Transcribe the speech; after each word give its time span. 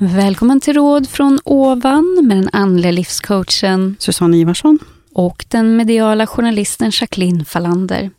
Välkommen 0.00 0.60
till 0.60 0.74
Råd 0.74 1.08
från 1.08 1.38
ovan 1.44 2.20
med 2.22 2.36
den 2.36 2.48
andliga 2.52 2.92
livscoachen 2.92 3.96
Susanne 3.98 4.36
Ivarsson. 4.36 4.78
och 5.12 5.44
den 5.48 5.76
mediala 5.76 6.26
journalisten 6.26 6.90
Jacqueline 6.94 7.44
Fallander. 7.44 8.10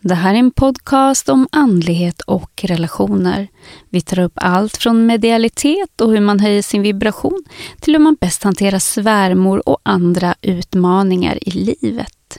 Det 0.00 0.14
här 0.14 0.34
är 0.34 0.38
en 0.38 0.50
podcast 0.50 1.28
om 1.28 1.48
andlighet 1.52 2.20
och 2.20 2.64
relationer. 2.64 3.48
Vi 3.88 4.00
tar 4.00 4.18
upp 4.18 4.32
allt 4.34 4.76
från 4.76 5.06
medialitet 5.06 6.00
och 6.00 6.10
hur 6.10 6.20
man 6.20 6.40
höjer 6.40 6.62
sin 6.62 6.82
vibration 6.82 7.44
till 7.80 7.94
hur 7.94 8.00
man 8.00 8.16
bäst 8.20 8.42
hanterar 8.42 8.78
svärmor 8.78 9.68
och 9.68 9.78
andra 9.82 10.34
utmaningar 10.42 11.48
i 11.48 11.50
livet. 11.50 12.38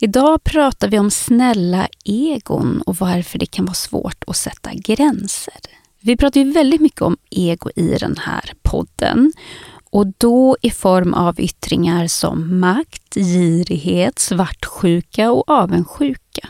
Idag 0.00 0.44
pratar 0.44 0.88
vi 0.88 0.98
om 0.98 1.10
snälla 1.10 1.88
egon 2.04 2.82
och 2.86 2.96
varför 2.96 3.38
det 3.38 3.46
kan 3.46 3.64
vara 3.64 3.74
svårt 3.74 4.24
att 4.26 4.36
sätta 4.36 4.70
gränser. 4.74 5.60
Vi 6.06 6.16
pratar 6.16 6.40
ju 6.40 6.52
väldigt 6.52 6.80
mycket 6.80 7.02
om 7.02 7.16
ego 7.30 7.70
i 7.76 7.96
den 8.00 8.16
här 8.16 8.52
podden 8.62 9.32
och 9.90 10.06
då 10.18 10.56
i 10.62 10.70
form 10.70 11.14
av 11.14 11.40
yttringar 11.40 12.06
som 12.06 12.60
makt, 12.60 13.14
girighet, 13.14 14.18
svartsjuka 14.18 15.32
och 15.32 15.50
avundsjuka. 15.50 16.48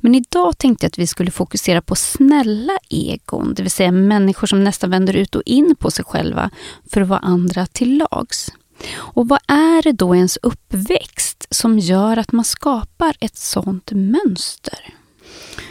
Men 0.00 0.14
idag 0.14 0.58
tänkte 0.58 0.84
jag 0.84 0.88
att 0.88 0.98
vi 0.98 1.06
skulle 1.06 1.30
fokusera 1.30 1.82
på 1.82 1.94
snälla 1.94 2.78
egon, 2.88 3.54
det 3.54 3.62
vill 3.62 3.70
säga 3.70 3.92
människor 3.92 4.46
som 4.46 4.64
nästan 4.64 4.90
vänder 4.90 5.16
ut 5.16 5.34
och 5.34 5.42
in 5.46 5.76
på 5.78 5.90
sig 5.90 6.04
själva 6.04 6.50
för 6.90 7.00
att 7.00 7.08
vara 7.08 7.20
andra 7.20 7.66
till 7.66 7.98
lags. 7.98 8.52
Och 8.94 9.28
vad 9.28 9.40
är 9.46 9.82
det 9.82 9.92
då 9.92 10.14
i 10.14 10.18
ens 10.18 10.38
uppväxt 10.42 11.46
som 11.50 11.78
gör 11.78 12.16
att 12.16 12.32
man 12.32 12.44
skapar 12.44 13.16
ett 13.20 13.36
sådant 13.36 13.92
mönster? 13.92 14.94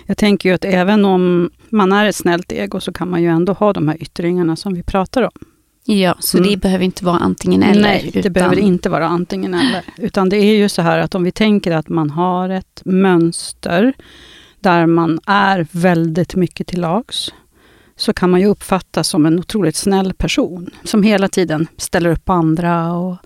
Jag 0.05 0.17
tänker 0.17 0.49
ju 0.49 0.55
att 0.55 0.65
även 0.65 1.05
om 1.05 1.51
man 1.69 1.91
är 1.91 2.05
ett 2.05 2.15
snällt 2.15 2.51
ego 2.51 2.79
så 2.79 2.93
kan 2.93 3.09
man 3.09 3.21
ju 3.21 3.27
ändå 3.27 3.53
ha 3.53 3.73
de 3.73 3.87
här 3.87 4.01
yttringarna 4.03 4.55
som 4.55 4.73
vi 4.73 4.83
pratar 4.83 5.21
om. 5.21 5.31
Ja, 5.85 6.15
så 6.19 6.37
Mm. 6.37 6.49
det 6.49 6.57
behöver 6.57 6.85
inte 6.85 7.05
vara 7.05 7.17
antingen 7.17 7.63
eller. 7.63 7.81
Nej, 7.81 8.09
det 8.13 8.19
utan- 8.19 8.33
behöver 8.33 8.59
inte 8.59 8.89
vara 8.89 9.07
antingen 9.07 9.53
eller. 9.53 9.83
Utan 9.97 10.29
det 10.29 10.37
är 10.37 10.55
ju 10.55 10.69
så 10.69 10.81
här 10.81 10.99
att 10.99 11.15
om 11.15 11.23
vi 11.23 11.31
tänker 11.31 11.71
att 11.71 11.89
man 11.89 12.09
har 12.09 12.49
ett 12.49 12.81
mönster 12.85 13.93
där 14.59 14.85
man 14.85 15.19
är 15.25 15.67
väldigt 15.71 16.35
mycket 16.35 16.67
till 16.67 16.81
lags, 16.81 17.33
så 17.95 18.13
kan 18.13 18.29
man 18.29 18.39
ju 18.39 18.45
uppfattas 18.45 19.07
som 19.07 19.25
en 19.25 19.39
otroligt 19.39 19.75
snäll 19.75 20.13
person, 20.13 20.69
som 20.83 21.03
hela 21.03 21.27
tiden 21.27 21.67
ställer 21.77 22.09
upp 22.09 22.25
på 22.25 22.33
andra 22.33 22.93
och, 22.93 23.17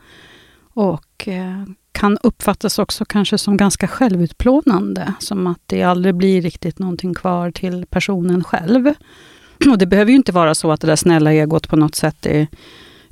och 0.73 1.27
eh, 1.27 1.63
kan 1.95 2.17
uppfattas 2.23 2.79
också 2.79 3.05
kanske 3.05 3.37
som 3.37 3.57
ganska 3.57 3.87
självutplånande, 3.87 5.13
som 5.19 5.47
att 5.47 5.59
det 5.65 5.83
aldrig 5.83 6.15
blir 6.15 6.41
riktigt 6.41 6.79
någonting 6.79 7.13
kvar 7.13 7.51
till 7.51 7.85
personen 7.89 8.43
själv. 8.43 8.93
Och 9.69 9.77
det 9.77 9.85
behöver 9.85 10.11
ju 10.11 10.17
inte 10.17 10.31
vara 10.31 10.55
så 10.55 10.71
att 10.71 10.81
det 10.81 10.87
där 10.87 10.95
snälla 10.95 11.33
egot 11.33 11.67
på 11.67 11.75
något 11.75 11.95
sätt 11.95 12.25
är 12.25 12.47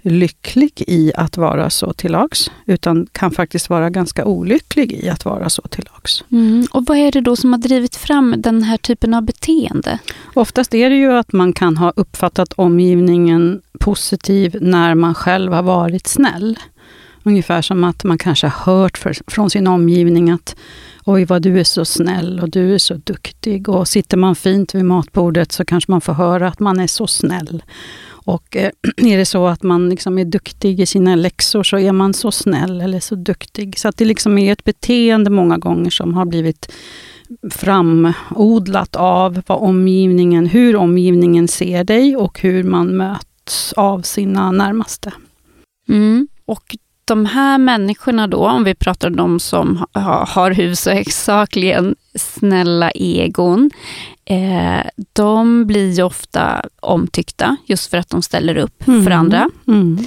lycklig 0.01 0.83
i 0.87 1.11
att 1.15 1.37
vara 1.37 1.69
så 1.69 1.93
till 1.93 2.11
lags, 2.11 2.51
utan 2.65 3.07
kan 3.11 3.31
faktiskt 3.31 3.69
vara 3.69 3.89
ganska 3.89 4.25
olycklig 4.25 4.91
i 4.91 5.09
att 5.09 5.25
vara 5.25 5.49
så 5.49 5.61
till 5.61 5.85
lags. 5.93 6.23
Mm. 6.31 6.67
Och 6.71 6.85
vad 6.85 6.97
är 6.97 7.11
det 7.11 7.21
då 7.21 7.35
som 7.35 7.53
har 7.53 7.59
drivit 7.59 7.95
fram 7.95 8.35
den 8.37 8.63
här 8.63 8.77
typen 8.77 9.13
av 9.13 9.21
beteende? 9.21 9.99
Oftast 10.33 10.73
är 10.73 10.89
det 10.89 10.95
ju 10.95 11.13
att 11.13 11.33
man 11.33 11.53
kan 11.53 11.77
ha 11.77 11.93
uppfattat 11.95 12.53
omgivningen 12.53 13.61
positiv 13.79 14.57
när 14.61 14.95
man 14.95 15.15
själv 15.15 15.53
har 15.53 15.63
varit 15.63 16.07
snäll. 16.07 16.57
Ungefär 17.23 17.61
som 17.61 17.83
att 17.83 18.03
man 18.03 18.17
kanske 18.17 18.47
har 18.47 18.73
hört 18.73 18.97
för, 18.97 19.15
från 19.27 19.49
sin 19.49 19.67
omgivning 19.67 20.29
att 20.29 20.55
Oj, 21.05 21.25
vad 21.25 21.41
du 21.41 21.59
är 21.59 21.63
så 21.63 21.85
snäll 21.85 22.39
och 22.39 22.49
du 22.49 22.73
är 22.73 22.77
så 22.77 22.93
duktig. 22.93 23.69
Och 23.69 23.87
sitter 23.87 24.17
man 24.17 24.35
fint 24.35 24.75
vid 24.75 24.85
matbordet 24.85 25.51
så 25.51 25.65
kanske 25.65 25.91
man 25.91 26.01
får 26.01 26.13
höra 26.13 26.47
att 26.47 26.59
man 26.59 26.79
är 26.79 26.87
så 26.87 27.07
snäll. 27.07 27.63
Och 28.07 28.55
eh, 28.55 28.71
är 28.97 29.17
det 29.17 29.25
så 29.25 29.47
att 29.47 29.63
man 29.63 29.89
liksom 29.89 30.17
är 30.17 30.25
duktig 30.25 30.79
i 30.79 30.85
sina 30.85 31.15
läxor 31.15 31.63
så 31.63 31.79
är 31.79 31.91
man 31.91 32.13
så 32.13 32.31
snäll 32.31 32.81
eller 32.81 32.99
så 32.99 33.15
duktig. 33.15 33.79
Så 33.79 33.87
att 33.87 33.97
det 33.97 34.05
liksom 34.05 34.37
är 34.37 34.53
ett 34.53 34.63
beteende 34.63 35.29
många 35.29 35.57
gånger 35.57 35.89
som 35.89 36.13
har 36.13 36.25
blivit 36.25 36.71
framodlat 37.51 38.95
av 38.95 39.41
vad 39.47 39.57
omgivningen, 39.57 40.45
hur 40.45 40.75
omgivningen 40.75 41.47
ser 41.47 41.83
dig 41.83 42.15
och 42.15 42.39
hur 42.41 42.63
man 42.63 42.97
möts 42.97 43.73
av 43.73 44.01
sina 44.01 44.51
närmaste. 44.51 45.11
Mm. 45.89 46.27
Och 46.45 46.75
de 47.05 47.25
här 47.25 47.57
människorna 47.57 48.27
då, 48.27 48.47
om 48.47 48.63
vi 48.63 48.75
pratar 48.75 49.07
om 49.07 49.15
de 49.15 49.39
som 49.39 49.85
ha, 49.93 50.25
har 50.25 50.51
huvudsakligen 50.51 51.95
snälla 52.15 52.91
egon, 52.91 53.71
eh, 54.25 54.85
de 55.13 55.65
blir 55.65 55.91
ju 55.91 56.03
ofta 56.03 56.65
omtyckta 56.79 57.57
just 57.65 57.89
för 57.89 57.97
att 57.97 58.09
de 58.09 58.21
ställer 58.21 58.57
upp 58.57 58.83
för 58.83 59.11
andra. 59.11 59.49
Mm. 59.67 59.97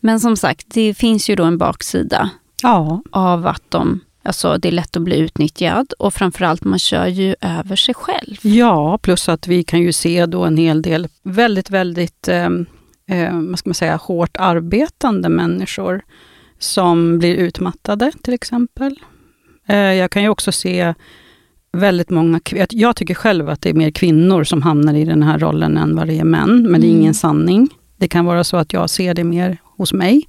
Men 0.00 0.20
som 0.20 0.36
sagt, 0.36 0.66
det 0.68 0.94
finns 0.94 1.30
ju 1.30 1.36
då 1.36 1.44
en 1.44 1.58
baksida 1.58 2.30
Ja, 2.62 3.02
av 3.10 3.46
att 3.46 3.62
de, 3.68 4.00
alltså 4.24 4.58
det 4.58 4.68
är 4.68 4.72
lätt 4.72 4.96
att 4.96 5.02
bli 5.02 5.18
utnyttjad 5.18 5.92
och 5.98 6.14
framförallt 6.14 6.64
man 6.64 6.78
kör 6.78 7.06
ju 7.06 7.34
över 7.40 7.76
sig 7.76 7.94
själv. 7.94 8.36
ja, 8.42 8.98
plus 8.98 9.28
att 9.28 9.46
vi 9.46 9.64
kan 9.64 9.80
ju 9.80 9.92
se 9.92 10.26
då 10.26 10.44
en 10.44 10.56
hel 10.56 10.82
del 10.82 11.08
väldigt, 11.22 11.70
väldigt 11.70 12.28
eh, 12.28 12.48
eh, 13.10 13.40
vad 13.50 13.58
ska 13.58 13.68
man 13.68 13.74
säga, 13.74 13.96
hårt 13.96 14.36
arbetande 14.36 15.28
människor 15.28 16.02
som 16.58 17.18
blir 17.18 17.34
utmattade 17.34 18.12
till 18.22 18.34
exempel. 18.34 19.00
Eh, 19.66 19.76
jag 19.76 20.10
kan 20.10 20.22
ju 20.22 20.28
också 20.28 20.52
se 20.52 20.94
väldigt 21.72 22.10
många, 22.10 22.40
jag 22.70 22.96
tycker 22.96 23.14
själv 23.14 23.48
att 23.48 23.60
det 23.60 23.70
är 23.70 23.74
mer 23.74 23.90
kvinnor 23.90 24.44
som 24.44 24.62
hamnar 24.62 24.94
i 24.94 25.04
den 25.04 25.22
här 25.22 25.38
rollen 25.38 25.76
än 25.76 25.96
vad 25.96 26.06
det 26.06 26.18
är 26.18 26.24
män, 26.24 26.62
men 26.70 26.80
det 26.80 26.86
är 26.86 26.90
Mm. 26.90 27.00
ingen 27.00 27.14
sanning. 27.14 27.68
Det 27.96 28.08
kan 28.08 28.24
vara 28.24 28.44
så 28.44 28.56
att 28.56 28.72
jag 28.72 28.90
ser 28.90 29.14
det 29.14 29.24
mer 29.24 29.58
hos 29.76 29.92
mig. 29.92 30.28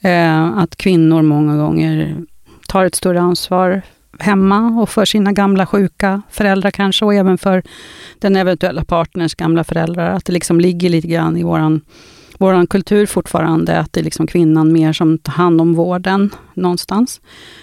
Eh, 0.00 0.58
att 0.58 0.76
kvinnor 0.76 1.22
många 1.22 1.56
gånger 1.56 2.16
tar 2.68 2.84
ett 2.84 2.94
större 2.94 3.20
ansvar 3.20 3.82
hemma 4.18 4.80
och 4.80 4.88
för 4.88 5.04
sina 5.04 5.32
gamla 5.32 5.66
sjuka 5.66 6.22
föräldrar 6.30 6.70
kanske 6.70 7.04
och 7.04 7.14
även 7.14 7.38
för 7.38 7.62
den 8.18 8.36
eventuella 8.36 8.84
partners 8.84 9.34
gamla 9.34 9.64
föräldrar. 9.64 10.10
Att 10.10 10.24
det 10.24 10.32
liksom 10.32 10.60
ligger 10.60 10.90
lite 10.90 11.08
grann 11.08 11.36
i 11.36 11.42
våran, 11.42 11.80
vår 12.38 12.66
kultur 12.66 13.06
fortfarande 13.06 13.78
att 13.78 13.92
det 13.92 14.00
är 14.00 14.04
liksom 14.04 14.26
kvinnan 14.26 14.72
mer 14.72 14.92
som 14.92 15.18
tar 15.18 15.32
hand 15.32 15.60
om 15.60 15.74
vården 15.74 16.30
någonstans. 16.54 17.20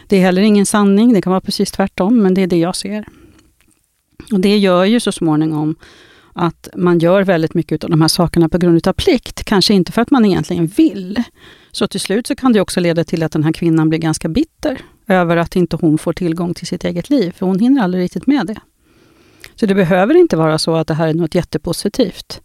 Det 0.08 0.18
är 0.18 0.22
heller 0.22 0.41
ingen 0.41 0.66
sanning, 0.66 1.13
det 1.13 1.22
kan 1.22 1.31
vara 1.31 1.41
precis 1.41 1.72
tvärtom, 1.72 2.22
men 2.22 2.34
det 2.34 2.41
är 2.41 2.47
det 2.47 2.58
jag 2.58 2.75
ser. 2.75 3.06
Och 4.31 4.40
det 4.40 4.58
gör 4.58 4.85
ju 4.85 5.00
så 5.00 5.12
småningom 5.12 5.75
att 6.34 6.68
man 6.75 7.00
gör 7.00 7.24
väldigt 7.24 7.53
mycket 7.53 7.84
av 7.84 7.90
de 7.90 8.02
här 8.02 8.08
sakerna 8.08 8.50
på 8.50 8.58
grund 8.58 8.88
av 8.88 8.94
plikt, 8.94 9.44
kanske 9.44 9.74
inte 9.74 9.91
för 9.91 10.02
att 10.02 10.12
man 10.12 10.25
egentligen 10.25 10.68
vill. 10.68 11.24
Så 11.72 11.88
till 11.88 12.00
slut 12.00 12.28
så 12.28 12.35
kan 12.35 12.53
det 12.53 12.62
också 12.62 12.80
leda 12.80 13.03
till 13.03 13.24
att 13.24 13.31
den 13.31 13.44
här 13.44 13.52
kvinnan 13.53 13.90
blir 13.90 14.00
ganska 14.00 14.30
bitter 14.30 14.81
över 15.08 15.38
att 15.38 15.56
inte 15.56 15.78
hon 15.81 15.97
får 15.97 16.14
tillgång 16.14 16.53
till 16.53 16.68
sitt 16.68 16.84
eget 16.84 17.09
liv, 17.09 17.31
för 17.31 17.46
hon 17.46 17.59
hinner 17.59 17.84
aldrig 17.84 18.03
riktigt 18.03 18.28
med 18.28 18.47
det. 18.47 18.59
Så 19.56 19.66
det 19.66 19.75
behöver 19.75 20.16
inte 20.16 20.38
vara 20.38 20.58
så 20.58 20.75
att 20.75 20.88
det 20.88 20.94
här 20.94 21.08
är 21.08 21.14
något 21.14 21.35
jättepositivt. 21.35 22.41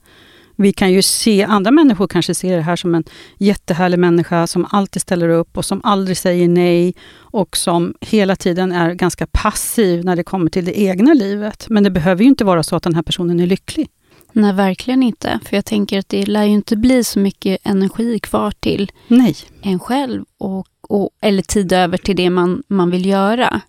Vi 0.60 0.72
kan 0.72 0.92
ju 0.92 1.02
se, 1.02 1.42
andra 1.44 1.70
människor 1.70 2.08
kanske 2.08 2.34
ser 2.34 2.56
det 2.56 2.62
här 2.62 2.76
som 2.76 2.94
en 2.94 3.04
jättehärlig 3.38 3.98
människa 3.98 4.46
som 4.46 4.66
alltid 4.70 5.02
ställer 5.02 5.28
upp 5.28 5.56
och 5.56 5.64
som 5.64 5.80
aldrig 5.84 6.16
säger 6.16 6.48
nej 6.48 6.94
och 7.16 7.56
som 7.56 7.94
hela 8.00 8.36
tiden 8.36 8.72
är 8.72 8.94
ganska 8.94 9.26
passiv 9.26 10.04
när 10.04 10.16
det 10.16 10.22
kommer 10.24 10.50
till 10.50 10.64
det 10.64 10.80
egna 10.80 11.14
livet. 11.14 11.66
Men 11.68 11.84
det 11.84 11.90
behöver 11.90 12.22
ju 12.22 12.28
inte 12.28 12.44
vara 12.44 12.62
så 12.62 12.76
att 12.76 12.82
den 12.82 12.94
här 12.94 13.02
personen 13.02 13.40
är 13.40 13.46
lycklig. 13.46 13.88
Nej, 14.32 14.52
verkligen 14.52 15.02
inte. 15.02 15.40
För 15.44 15.56
jag 15.56 15.64
tänker 15.64 15.98
att 15.98 16.08
det 16.08 16.26
lär 16.26 16.44
ju 16.44 16.52
inte 16.52 16.76
bli 16.76 17.04
så 17.04 17.18
mycket 17.18 17.58
energi 17.62 18.18
kvar 18.18 18.52
till 18.60 18.90
Nej. 19.08 19.36
en 19.62 19.78
själv 19.78 20.24
och, 20.38 20.66
och, 20.80 21.10
eller 21.20 21.42
tid 21.42 21.72
över 21.72 21.98
till 21.98 22.16
det 22.16 22.30
man, 22.30 22.62
man 22.68 22.90
vill 22.90 23.06
göra. 23.06 23.60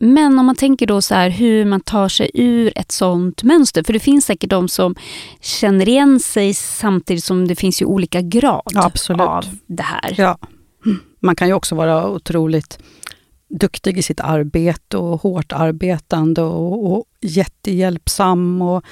Men 0.00 0.38
om 0.38 0.46
man 0.46 0.56
tänker 0.56 0.86
då 0.86 1.02
så 1.02 1.14
här 1.14 1.30
hur 1.30 1.64
man 1.64 1.80
tar 1.80 2.08
sig 2.08 2.30
ur 2.34 2.72
ett 2.78 2.92
sånt 2.92 3.42
mönster. 3.42 3.82
För 3.82 3.92
det 3.92 4.00
finns 4.00 4.24
säkert 4.24 4.50
de 4.50 4.68
som 4.68 4.94
känner 5.40 5.88
igen 5.88 6.20
sig 6.20 6.54
samtidigt 6.54 7.24
som 7.24 7.48
det 7.48 7.56
finns 7.56 7.82
ju 7.82 7.86
olika 7.86 8.20
grad 8.20 8.72
Absolut. 8.74 9.20
av 9.20 9.44
det 9.66 9.82
här. 9.82 10.14
Ja. 10.16 10.38
Man 11.20 11.36
kan 11.36 11.48
ju 11.48 11.54
också 11.54 11.74
vara 11.74 12.10
otroligt 12.10 12.78
duktig 13.48 13.98
i 13.98 14.02
sitt 14.02 14.20
arbete 14.20 14.96
och 14.96 15.20
hårt 15.20 15.52
arbetande 15.52 16.42
och, 16.42 16.92
och 16.92 17.04
jättehjälpsam 17.20 18.62
och 18.62 18.84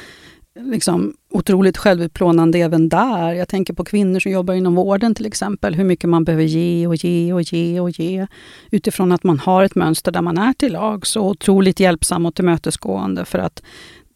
liksom 0.60 1.14
otroligt 1.34 1.76
självutplånande 1.76 2.58
även 2.58 2.88
där. 2.88 3.34
Jag 3.34 3.48
tänker 3.48 3.74
på 3.74 3.84
kvinnor 3.84 4.20
som 4.20 4.32
jobbar 4.32 4.54
inom 4.54 4.74
vården 4.74 5.14
till 5.14 5.26
exempel, 5.26 5.74
hur 5.74 5.84
mycket 5.84 6.10
man 6.10 6.24
behöver 6.24 6.44
ge 6.44 6.86
och 6.86 6.96
ge 6.96 7.32
och 7.32 7.42
ge 7.42 7.80
och 7.80 7.90
ge. 7.90 8.26
Utifrån 8.70 9.12
att 9.12 9.24
man 9.24 9.38
har 9.38 9.64
ett 9.64 9.74
mönster 9.74 10.12
där 10.12 10.22
man 10.22 10.38
är 10.38 10.52
till 10.52 10.72
lag, 10.72 11.06
så 11.06 11.20
otroligt 11.20 11.80
hjälpsam 11.80 12.26
och 12.26 12.34
tillmötesgående 12.34 13.24
för 13.24 13.38
att 13.38 13.62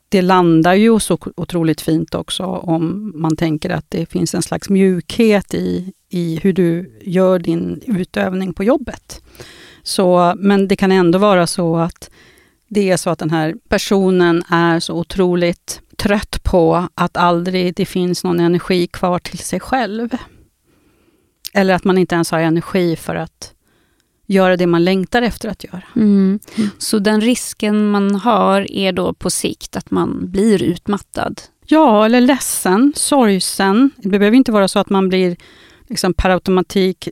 det 0.08 0.22
landar 0.22 0.74
ju 0.74 1.00
så 1.00 1.18
otroligt 1.36 1.80
fint 1.80 2.14
också 2.14 2.44
om 2.44 3.12
man 3.14 3.36
tänker 3.36 3.70
att 3.70 3.86
det 3.88 4.06
finns 4.06 4.34
en 4.34 4.42
slags 4.42 4.68
mjukhet 4.68 5.54
i, 5.54 5.92
i 6.08 6.40
hur 6.42 6.52
du 6.52 6.98
gör 7.02 7.38
din 7.38 7.80
utövning 7.86 8.52
på 8.52 8.64
jobbet. 8.64 9.22
Så, 9.82 10.34
men 10.36 10.68
det 10.68 10.76
kan 10.76 10.92
ändå 10.92 11.18
vara 11.18 11.46
så 11.46 11.76
att 11.76 12.10
det 12.68 12.90
är 12.90 12.96
så 12.96 13.10
att 13.10 13.18
den 13.18 13.30
här 13.30 13.54
personen 13.68 14.42
är 14.50 14.80
så 14.80 14.94
otroligt 14.94 15.80
trött 16.02 16.42
på 16.44 16.88
att 16.94 17.16
aldrig 17.16 17.74
det 17.74 17.86
finns 17.86 18.24
någon 18.24 18.40
energi 18.40 18.86
kvar 18.86 19.18
till 19.18 19.38
sig 19.38 19.60
själv. 19.60 20.16
Eller 21.52 21.74
att 21.74 21.84
man 21.84 21.98
inte 21.98 22.14
ens 22.14 22.30
har 22.30 22.38
energi 22.40 22.96
för 22.96 23.14
att 23.14 23.54
göra 24.26 24.56
det 24.56 24.66
man 24.66 24.84
längtar 24.84 25.22
efter 25.22 25.48
att 25.48 25.64
göra. 25.64 25.82
Mm. 25.96 26.38
Så 26.78 26.98
den 26.98 27.20
risken 27.20 27.90
man 27.90 28.14
har 28.14 28.72
är 28.72 28.92
då 28.92 29.12
på 29.12 29.30
sikt 29.30 29.76
att 29.76 29.90
man 29.90 30.30
blir 30.30 30.62
utmattad? 30.62 31.40
Ja, 31.66 32.04
eller 32.04 32.20
ledsen, 32.20 32.92
sorgsen. 32.96 33.90
Det 33.96 34.18
behöver 34.18 34.36
inte 34.36 34.52
vara 34.52 34.68
så 34.68 34.78
att 34.78 34.90
man 34.90 35.08
blir 35.08 35.36
liksom 35.88 36.14
per 36.14 36.30
automatik 36.30 37.08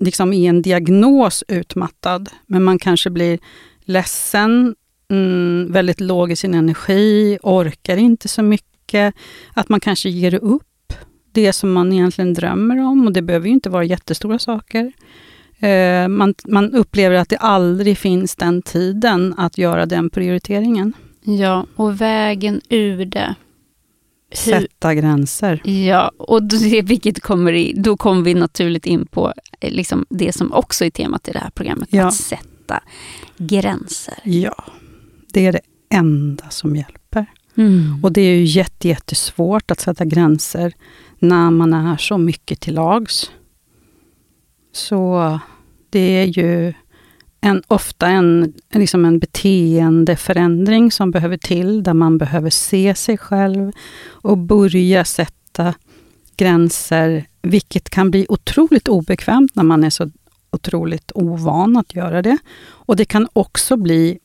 liksom 0.00 0.32
i 0.32 0.46
en 0.46 0.62
diagnos 0.62 1.44
utmattad. 1.48 2.30
Men 2.46 2.64
man 2.64 2.78
kanske 2.78 3.10
blir 3.10 3.38
ledsen, 3.84 4.74
mm, 5.12 5.72
väldigt 5.72 6.00
låg 6.00 6.32
i 6.32 6.36
sin 6.36 6.54
energi, 6.54 7.38
orkar 7.42 7.96
inte 7.96 8.28
så 8.28 8.42
mycket. 8.42 9.14
Att 9.54 9.68
man 9.68 9.80
kanske 9.80 10.08
ger 10.08 10.34
upp 10.34 10.92
det 11.32 11.52
som 11.52 11.72
man 11.72 11.92
egentligen 11.92 12.34
drömmer 12.34 12.78
om. 12.78 13.06
Och 13.06 13.12
det 13.12 13.22
behöver 13.22 13.46
ju 13.46 13.52
inte 13.52 13.70
vara 13.70 13.84
jättestora 13.84 14.38
saker. 14.38 14.92
Eh, 15.58 16.08
man, 16.08 16.34
man 16.44 16.74
upplever 16.74 17.16
att 17.16 17.28
det 17.28 17.36
aldrig 17.36 17.98
finns 17.98 18.36
den 18.36 18.62
tiden 18.62 19.34
att 19.36 19.58
göra 19.58 19.86
den 19.86 20.10
prioriteringen. 20.10 20.92
Ja, 21.24 21.66
och 21.76 22.00
vägen 22.00 22.60
ur 22.68 23.04
det. 23.04 23.34
Hur, 24.30 24.52
Sätta 24.52 24.94
gränser. 24.94 25.62
Ja, 25.64 26.12
och 26.16 26.42
det, 26.42 26.82
vilket 26.84 27.20
kommer 27.20 27.52
i, 27.52 27.72
då 27.76 27.96
kommer 27.96 28.22
vi 28.22 28.34
naturligt 28.34 28.86
in 28.86 29.06
på 29.06 29.32
eh, 29.60 29.70
liksom 29.70 30.06
det 30.08 30.32
som 30.32 30.52
också 30.52 30.84
är 30.84 30.90
temat 30.90 31.28
i 31.28 31.32
det 31.32 31.38
här 31.38 31.50
programmet, 31.50 31.88
ja. 31.92 32.06
att 32.06 32.14
sätta 32.14 32.80
gränser. 33.36 34.18
Ja, 34.24 34.64
det 35.32 35.46
är 35.46 35.52
det 35.52 35.60
enda 35.90 36.50
som 36.50 36.76
hjälper. 36.76 37.26
Mm. 37.56 38.04
Och 38.04 38.12
det 38.12 38.20
är 38.20 38.36
ju 38.36 38.44
jättesvårt 38.44 39.70
att 39.70 39.80
sätta 39.80 40.04
gränser 40.04 40.72
när 41.18 41.50
man 41.50 41.72
är 41.72 41.96
så 41.96 42.18
mycket 42.18 42.60
till 42.60 42.74
lags. 42.74 43.30
Så 44.72 45.38
det 45.90 46.16
är 46.16 46.24
ju 46.24 46.72
en, 47.40 47.62
ofta 47.68 48.06
en, 48.06 48.54
liksom 48.72 49.04
en 49.04 49.18
beteendeförändring 49.18 50.90
som 50.90 51.10
behöver 51.10 51.36
till, 51.36 51.82
där 51.82 51.94
man 51.94 52.18
behöver 52.18 52.50
se 52.50 52.94
sig 52.94 53.18
själv 53.18 53.72
och 54.06 54.38
börja 54.38 55.04
sätta 55.04 55.74
gränser, 56.36 57.26
vilket 57.42 57.90
kan 57.90 58.10
bli 58.10 58.26
otroligt 58.28 58.88
obekvämt 58.88 59.54
när 59.54 59.62
man 59.62 59.84
är 59.84 59.90
så 59.90 60.10
otroligt 60.50 61.12
ovan 61.14 61.76
att 61.76 61.94
göra 61.94 62.22
det. 62.22 62.38
Och 62.64 62.96
det 62.96 63.04
kan 63.04 63.28
också 63.32 63.76
bli 63.76 64.18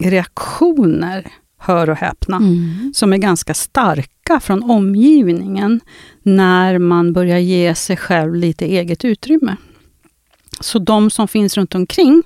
reaktioner, 0.00 1.26
hör 1.58 1.90
och 1.90 1.96
häpna, 1.96 2.36
mm. 2.36 2.92
som 2.94 3.12
är 3.12 3.16
ganska 3.16 3.54
starka 3.54 4.40
från 4.40 4.62
omgivningen 4.62 5.80
när 6.22 6.78
man 6.78 7.12
börjar 7.12 7.38
ge 7.38 7.74
sig 7.74 7.96
själv 7.96 8.34
lite 8.34 8.64
eget 8.64 9.04
utrymme. 9.04 9.56
Så 10.60 10.78
de 10.78 11.10
som 11.10 11.28
finns 11.28 11.56
runt 11.56 11.74
omkring 11.74 12.22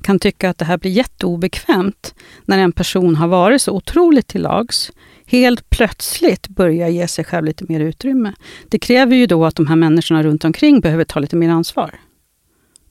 kan 0.00 0.18
tycka 0.18 0.50
att 0.50 0.58
det 0.58 0.64
här 0.64 0.78
blir 0.78 0.90
jätteobekvämt 0.90 2.14
när 2.44 2.58
en 2.58 2.72
person 2.72 3.16
har 3.16 3.28
varit 3.28 3.62
så 3.62 3.72
otroligt 3.72 4.28
till 4.28 4.42
lags, 4.42 4.92
helt 5.26 5.70
plötsligt 5.70 6.48
börjar 6.48 6.88
ge 6.88 7.08
sig 7.08 7.24
själv 7.24 7.44
lite 7.44 7.64
mer 7.68 7.80
utrymme. 7.80 8.32
Det 8.68 8.78
kräver 8.78 9.16
ju 9.16 9.26
då 9.26 9.44
att 9.44 9.56
de 9.56 9.66
här 9.66 9.76
människorna 9.76 10.22
runt 10.22 10.44
omkring 10.44 10.80
behöver 10.80 11.04
ta 11.04 11.20
lite 11.20 11.36
mer 11.36 11.50
ansvar. 11.50 12.00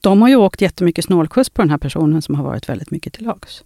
De 0.00 0.22
har 0.22 0.28
ju 0.28 0.36
åkt 0.36 0.60
jättemycket 0.60 1.04
snålskjuts 1.04 1.50
på 1.50 1.62
den 1.62 1.70
här 1.70 1.78
personen 1.78 2.22
som 2.22 2.34
har 2.34 2.44
varit 2.44 2.68
väldigt 2.68 2.90
mycket 2.90 3.12
till 3.12 3.24
lags. 3.24 3.64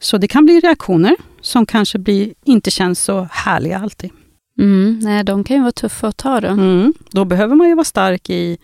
Så 0.00 0.18
det 0.18 0.28
kan 0.28 0.44
bli 0.44 0.60
reaktioner 0.60 1.16
som 1.40 1.66
kanske 1.66 1.98
blir, 1.98 2.34
inte 2.44 2.70
känns 2.70 3.02
så 3.02 3.28
härliga 3.30 3.78
alltid. 3.78 4.10
Mm, 4.58 4.98
nej, 5.02 5.24
de 5.24 5.44
kan 5.44 5.56
ju 5.56 5.62
vara 5.62 5.72
tuffa 5.72 6.08
att 6.08 6.16
ta 6.16 6.40
då. 6.40 6.48
Mm, 6.48 6.94
då 7.10 7.24
behöver 7.24 7.56
man 7.56 7.68
ju 7.68 7.74
vara 7.74 7.84
stark 7.84 8.30
i 8.30 8.58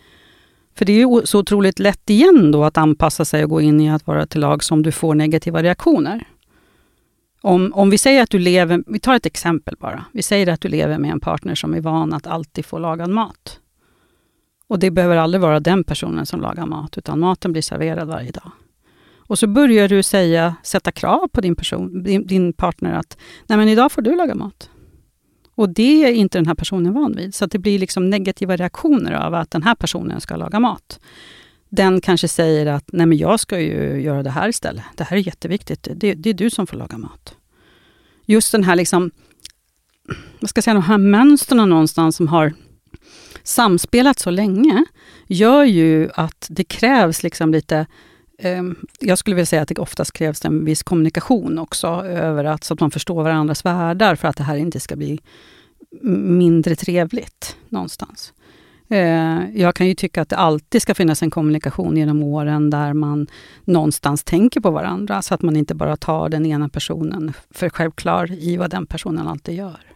för 0.77 0.85
det 0.85 0.93
är 0.93 1.07
ju 1.07 1.25
så 1.25 1.39
otroligt 1.39 1.79
lätt 1.79 2.09
igen 2.09 2.51
då 2.51 2.63
att 2.63 2.77
anpassa 2.77 3.25
sig 3.25 3.43
och 3.43 3.49
gå 3.49 3.61
in 3.61 3.81
i 3.81 3.89
att 3.91 4.07
vara 4.07 4.25
till 4.25 4.41
lag 4.41 4.63
som 4.63 4.83
du 4.83 4.91
får 4.91 5.15
negativa 5.15 5.63
reaktioner. 5.63 6.27
Om, 7.41 7.73
om 7.73 7.89
vi 7.89 7.97
säger 7.97 8.23
att 8.23 8.29
du 8.29 8.39
lever, 8.39 8.83
vi 8.87 8.99
tar 8.99 9.15
ett 9.15 9.25
exempel 9.25 9.75
bara. 9.79 10.05
Vi 10.11 10.23
säger 10.23 10.47
att 10.47 10.61
du 10.61 10.67
lever 10.67 10.97
med 10.97 11.11
en 11.11 11.19
partner 11.19 11.55
som 11.55 11.73
är 11.73 11.81
van 11.81 12.13
att 12.13 12.27
alltid 12.27 12.65
få 12.65 12.79
lagad 12.79 13.09
mat. 13.09 13.59
Och 14.67 14.79
det 14.79 14.91
behöver 14.91 15.17
aldrig 15.17 15.41
vara 15.41 15.59
den 15.59 15.83
personen 15.83 16.25
som 16.25 16.41
lagar 16.41 16.65
mat, 16.65 16.97
utan 16.97 17.19
maten 17.19 17.51
blir 17.51 17.61
serverad 17.61 18.07
varje 18.07 18.31
dag. 18.31 18.51
Och 19.27 19.39
så 19.39 19.47
börjar 19.47 19.87
du 19.87 20.03
säga, 20.03 20.55
sätta 20.63 20.91
krav 20.91 21.27
på 21.27 21.41
din, 21.41 21.55
person, 21.55 22.03
din, 22.03 22.27
din 22.27 22.53
partner 22.53 22.93
att 22.93 23.17
Nej, 23.47 23.57
men 23.57 23.69
idag 23.69 23.91
får 23.91 24.01
du 24.01 24.15
laga 24.15 24.35
mat. 24.35 24.69
Och 25.55 25.69
det 25.69 26.03
är 26.05 26.11
inte 26.11 26.37
den 26.37 26.47
här 26.47 26.55
personen 26.55 26.93
van 26.93 27.15
vid. 27.15 27.35
Så 27.35 27.45
det 27.45 27.59
blir 27.59 27.79
liksom 27.79 28.09
negativa 28.09 28.55
reaktioner 28.55 29.11
av 29.11 29.33
att 29.33 29.51
den 29.51 29.63
här 29.63 29.75
personen 29.75 30.21
ska 30.21 30.35
laga 30.35 30.59
mat. 30.59 30.99
Den 31.69 32.01
kanske 32.01 32.27
säger 32.27 32.65
att 32.65 32.89
nej 32.93 33.05
men 33.05 33.17
jag 33.17 33.39
ska 33.39 33.59
ju 33.59 34.01
göra 34.01 34.23
det 34.23 34.29
här 34.29 34.49
istället. 34.49 34.83
Det 34.95 35.03
här 35.03 35.17
är 35.17 35.21
jätteviktigt. 35.21 35.87
Det, 35.95 36.13
det 36.13 36.29
är 36.29 36.33
du 36.33 36.49
som 36.49 36.67
får 36.67 36.77
laga 36.77 36.97
mat. 36.97 37.35
Just 38.25 38.51
den 38.51 38.63
här 38.63 38.75
liksom, 38.75 39.11
vad 40.39 40.49
ska 40.49 40.57
jag 40.57 40.63
säga, 40.63 40.73
de 40.73 40.83
här 40.83 40.97
mönstren 40.97 41.69
någonstans 41.69 42.15
som 42.15 42.27
har 42.27 42.53
samspelat 43.43 44.19
så 44.19 44.29
länge, 44.29 44.85
gör 45.27 45.63
ju 45.63 46.09
att 46.13 46.47
det 46.49 46.63
krävs 46.63 47.23
liksom 47.23 47.51
lite 47.51 47.85
jag 48.99 49.17
skulle 49.17 49.35
vilja 49.35 49.45
säga 49.45 49.61
att 49.61 49.67
det 49.67 49.77
oftast 49.77 50.13
krävs 50.13 50.45
en 50.45 50.65
viss 50.65 50.83
kommunikation 50.83 51.59
också, 51.59 51.87
över 52.05 52.43
att, 52.43 52.63
så 52.63 52.73
att 52.73 52.79
man 52.79 52.91
förstår 52.91 53.23
varandras 53.23 53.65
världar, 53.65 54.15
för 54.15 54.27
att 54.27 54.37
det 54.37 54.43
här 54.43 54.57
inte 54.57 54.79
ska 54.79 54.95
bli 54.95 55.19
mindre 56.01 56.75
trevligt 56.75 57.57
någonstans. 57.69 58.33
Eh, 58.89 59.59
jag 59.61 59.75
kan 59.75 59.87
ju 59.87 59.95
tycka 59.95 60.21
att 60.21 60.29
det 60.29 60.35
alltid 60.35 60.81
ska 60.81 60.95
finnas 60.95 61.23
en 61.23 61.31
kommunikation 61.31 61.97
genom 61.97 62.23
åren 62.23 62.69
där 62.69 62.93
man 62.93 63.27
någonstans 63.63 64.23
tänker 64.23 64.61
på 64.61 64.71
varandra, 64.71 65.21
så 65.21 65.33
att 65.33 65.41
man 65.41 65.55
inte 65.55 65.75
bara 65.75 65.97
tar 65.97 66.29
den 66.29 66.45
ena 66.45 66.69
personen 66.69 67.33
för 67.51 67.69
självklar 67.69 68.31
i 68.31 68.57
vad 68.57 68.69
den 68.69 68.85
personen 68.85 69.27
alltid 69.27 69.55
gör. 69.55 69.87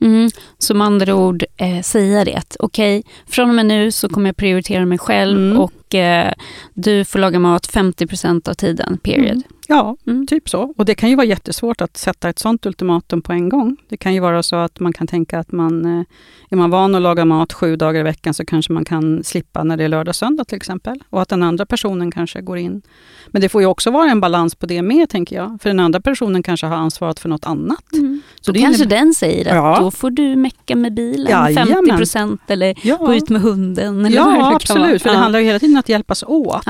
Mm, 0.00 0.30
som 0.58 0.80
andra 0.80 1.14
ord 1.14 1.44
eh, 1.56 1.82
säga 1.82 2.24
det 2.24 2.56
okej, 2.58 2.98
okay, 2.98 3.12
från 3.26 3.48
och 3.48 3.54
med 3.54 3.66
nu 3.66 3.92
så 3.92 4.08
kommer 4.08 4.28
jag 4.28 4.36
prioritera 4.36 4.86
mig 4.86 4.98
själv 4.98 5.38
mm. 5.38 5.58
och 5.58 5.85
eh, 5.94 6.32
du 6.74 7.04
får 7.04 7.18
laga 7.18 7.38
mat 7.38 7.68
50% 7.68 8.48
av 8.48 8.54
tiden, 8.54 8.98
period. 8.98 9.30
Mm. 9.30 9.42
Ja, 9.68 9.96
mm. 10.06 10.26
typ 10.26 10.48
så. 10.48 10.74
Och 10.76 10.84
det 10.84 10.94
kan 10.94 11.10
ju 11.10 11.16
vara 11.16 11.26
jättesvårt 11.26 11.80
att 11.80 11.96
sätta 11.96 12.28
ett 12.28 12.38
sånt 12.38 12.66
ultimatum 12.66 13.22
på 13.22 13.32
en 13.32 13.48
gång. 13.48 13.76
Det 13.88 13.96
kan 13.96 14.14
ju 14.14 14.20
vara 14.20 14.42
så 14.42 14.56
att 14.56 14.80
man 14.80 14.92
kan 14.92 15.06
tänka 15.06 15.38
att 15.38 15.52
man, 15.52 15.84
eh, 15.84 16.04
är 16.50 16.56
man 16.56 16.70
van 16.70 16.94
att 16.94 17.02
laga 17.02 17.24
mat 17.24 17.52
sju 17.52 17.76
dagar 17.76 18.00
i 18.00 18.02
veckan 18.02 18.34
så 18.34 18.44
kanske 18.44 18.72
man 18.72 18.84
kan 18.84 19.24
slippa 19.24 19.64
när 19.64 19.76
det 19.76 19.84
är 19.84 19.88
lördag 19.88 20.14
söndag 20.14 20.44
till 20.44 20.56
exempel. 20.56 21.02
Och 21.10 21.22
att 21.22 21.28
den 21.28 21.42
andra 21.42 21.66
personen 21.66 22.10
kanske 22.10 22.40
går 22.40 22.58
in. 22.58 22.82
Men 23.26 23.42
det 23.42 23.48
får 23.48 23.60
ju 23.60 23.66
också 23.66 23.90
vara 23.90 24.10
en 24.10 24.20
balans 24.20 24.54
på 24.54 24.66
det 24.66 24.82
med, 24.82 25.08
tänker 25.08 25.36
jag. 25.36 25.58
För 25.62 25.70
den 25.70 25.80
andra 25.80 26.00
personen 26.00 26.42
kanske 26.42 26.66
har 26.66 26.76
ansvaret 26.76 27.18
för 27.18 27.28
något 27.28 27.46
annat. 27.46 27.92
Mm. 27.92 28.22
Så 28.40 28.52
då 28.52 28.60
kanske 28.60 28.84
den 28.84 29.14
säger 29.14 29.48
att 29.48 29.56
ja. 29.56 29.78
då 29.80 29.90
får 29.90 30.10
du 30.10 30.36
mecka 30.36 30.76
med 30.76 30.94
bilen 30.94 31.54
ja, 31.54 31.66
50 31.66 31.96
procent 31.96 32.40
eller 32.46 32.74
ja. 32.82 32.96
gå 32.96 33.14
ut 33.14 33.28
med 33.28 33.40
hunden. 33.40 34.06
Eller 34.06 34.16
ja, 34.16 34.54
absolut. 34.54 35.02
För 35.02 35.10
det 35.10 35.16
handlar 35.16 35.38
ju 35.38 35.46
hela 35.46 35.58
tiden 35.58 35.75
att 35.76 35.88
hjälpas 35.88 36.22
åt. 36.22 36.66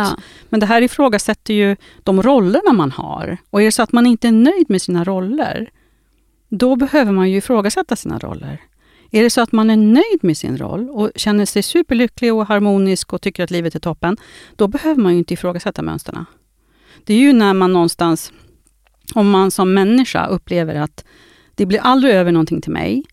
Men 0.48 0.60
det 0.60 0.66
här 0.66 0.82
ifrågasätter 0.82 1.54
ju 1.54 1.76
de 2.02 2.22
rollerna 2.22 2.72
man 2.72 2.90
har. 2.90 3.36
Och 3.50 3.60
är 3.60 3.64
det 3.64 3.72
så 3.72 3.82
att 3.82 3.92
man 3.92 4.06
inte 4.06 4.28
är 4.28 4.32
nöjd 4.32 4.70
med 4.70 4.82
sina 4.82 5.04
roller, 5.04 5.70
då 6.48 6.76
behöver 6.76 7.12
man 7.12 7.30
ju 7.30 7.36
ifrågasätta 7.36 7.96
sina 7.96 8.18
roller. 8.18 8.62
Är 9.10 9.22
det 9.22 9.30
så 9.30 9.40
att 9.40 9.52
man 9.52 9.70
är 9.70 9.76
nöjd 9.76 10.18
med 10.20 10.36
sin 10.36 10.58
roll 10.58 10.90
och 10.90 11.10
känner 11.14 11.46
sig 11.46 11.62
superlycklig 11.62 12.34
och 12.34 12.46
harmonisk 12.46 13.12
och 13.12 13.22
tycker 13.22 13.44
att 13.44 13.50
livet 13.50 13.74
är 13.74 13.80
toppen, 13.80 14.16
då 14.56 14.68
behöver 14.68 15.02
man 15.02 15.12
ju 15.12 15.18
inte 15.18 15.34
ifrågasätta 15.34 15.82
mönstren. 15.82 16.26
Det 17.04 17.14
är 17.14 17.18
ju 17.18 17.32
när 17.32 17.54
man 17.54 17.72
någonstans, 17.72 18.32
om 19.14 19.30
man 19.30 19.50
som 19.50 19.74
människa 19.74 20.26
upplever 20.26 20.74
att 20.74 21.04
det 21.54 21.66
blir 21.66 21.80
aldrig 21.80 22.14
över 22.14 22.32
någonting 22.32 22.60
till 22.60 22.72
mig, 22.72 23.04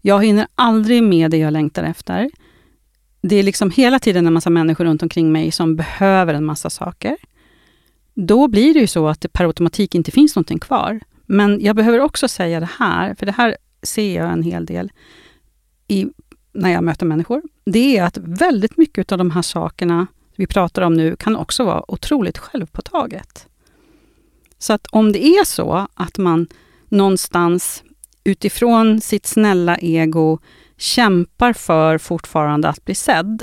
jag 0.00 0.24
hinner 0.24 0.46
aldrig 0.54 1.02
med 1.02 1.30
det 1.30 1.36
jag 1.36 1.52
längtar 1.52 1.82
efter. 1.84 2.30
Det 3.22 3.36
är 3.36 3.42
liksom 3.42 3.70
hela 3.70 3.98
tiden 3.98 4.26
en 4.26 4.32
massa 4.32 4.50
människor 4.50 4.84
runt 4.84 5.02
omkring 5.02 5.32
mig 5.32 5.50
som 5.50 5.76
behöver 5.76 6.34
en 6.34 6.44
massa 6.44 6.70
saker 6.70 7.16
då 8.14 8.48
blir 8.48 8.74
det 8.74 8.80
ju 8.80 8.86
så 8.86 9.08
att 9.08 9.20
det 9.20 9.28
per 9.28 9.44
automatik 9.44 9.94
inte 9.94 10.10
finns 10.10 10.36
någonting 10.36 10.58
kvar. 10.58 11.00
Men 11.26 11.60
jag 11.60 11.76
behöver 11.76 12.00
också 12.00 12.28
säga 12.28 12.60
det 12.60 12.68
här, 12.78 13.14
för 13.14 13.26
det 13.26 13.32
här 13.32 13.56
ser 13.82 14.16
jag 14.16 14.32
en 14.32 14.42
hel 14.42 14.66
del 14.66 14.92
i, 15.88 16.06
när 16.52 16.70
jag 16.70 16.84
möter 16.84 17.06
människor. 17.06 17.42
Det 17.64 17.96
är 17.96 18.04
att 18.04 18.18
väldigt 18.18 18.76
mycket 18.76 19.12
av 19.12 19.18
de 19.18 19.30
här 19.30 19.42
sakerna 19.42 20.06
vi 20.36 20.46
pratar 20.46 20.82
om 20.82 20.94
nu 20.94 21.16
kan 21.16 21.36
också 21.36 21.64
vara 21.64 21.90
otroligt 21.90 22.38
självpåtaget. 22.38 23.46
Så 24.58 24.72
att 24.72 24.86
om 24.86 25.12
det 25.12 25.24
är 25.24 25.44
så 25.44 25.88
att 25.94 26.18
man 26.18 26.46
någonstans 26.88 27.84
utifrån 28.24 29.00
sitt 29.00 29.26
snälla 29.26 29.76
ego 29.80 30.38
kämpar 30.82 31.52
för 31.52 31.98
fortfarande 31.98 32.68
att 32.68 32.84
bli 32.84 32.94
sedd 32.94 33.42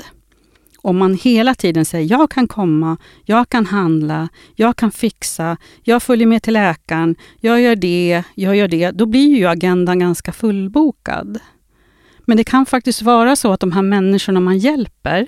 Om 0.82 0.98
man 0.98 1.14
hela 1.14 1.54
tiden 1.54 1.84
säger 1.84 2.10
jag 2.10 2.30
kan 2.30 2.48
komma, 2.48 2.96
jag 3.24 3.48
kan 3.48 3.66
handla, 3.66 4.28
jag 4.54 4.76
kan 4.76 4.90
fixa, 4.90 5.56
jag 5.82 6.02
följer 6.02 6.26
med 6.26 6.42
till 6.42 6.52
läkaren, 6.52 7.16
jag 7.40 7.60
gör 7.60 7.76
det, 7.76 8.22
jag 8.34 8.56
gör 8.56 8.68
det. 8.68 8.90
Då 8.90 9.06
blir 9.06 9.36
ju 9.36 9.46
agendan 9.46 9.98
ganska 9.98 10.32
fullbokad. 10.32 11.38
Men 12.24 12.36
det 12.36 12.44
kan 12.44 12.66
faktiskt 12.66 13.02
vara 13.02 13.36
så 13.36 13.52
att 13.52 13.60
de 13.60 13.72
här 13.72 13.82
människorna 13.82 14.40
man 14.40 14.58
hjälper 14.58 15.26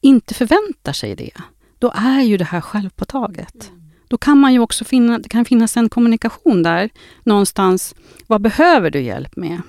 inte 0.00 0.34
förväntar 0.34 0.92
sig 0.92 1.16
det. 1.16 1.40
Då 1.78 1.92
är 1.94 2.20
ju 2.20 2.36
det 2.36 2.44
här 2.44 2.60
självpåtaget. 2.60 3.70
Mm. 3.70 3.82
Då 4.08 4.18
kan 4.18 4.38
man 4.38 4.52
ju 4.52 4.58
också 4.58 4.84
finna, 4.84 5.18
det 5.18 5.28
kan 5.28 5.44
finnas 5.44 5.76
en 5.76 5.88
kommunikation 5.88 6.62
där 6.62 6.90
någonstans. 7.24 7.94
Vad 8.26 8.40
behöver 8.40 8.90
du 8.90 9.00
hjälp 9.00 9.36
med? 9.36 9.60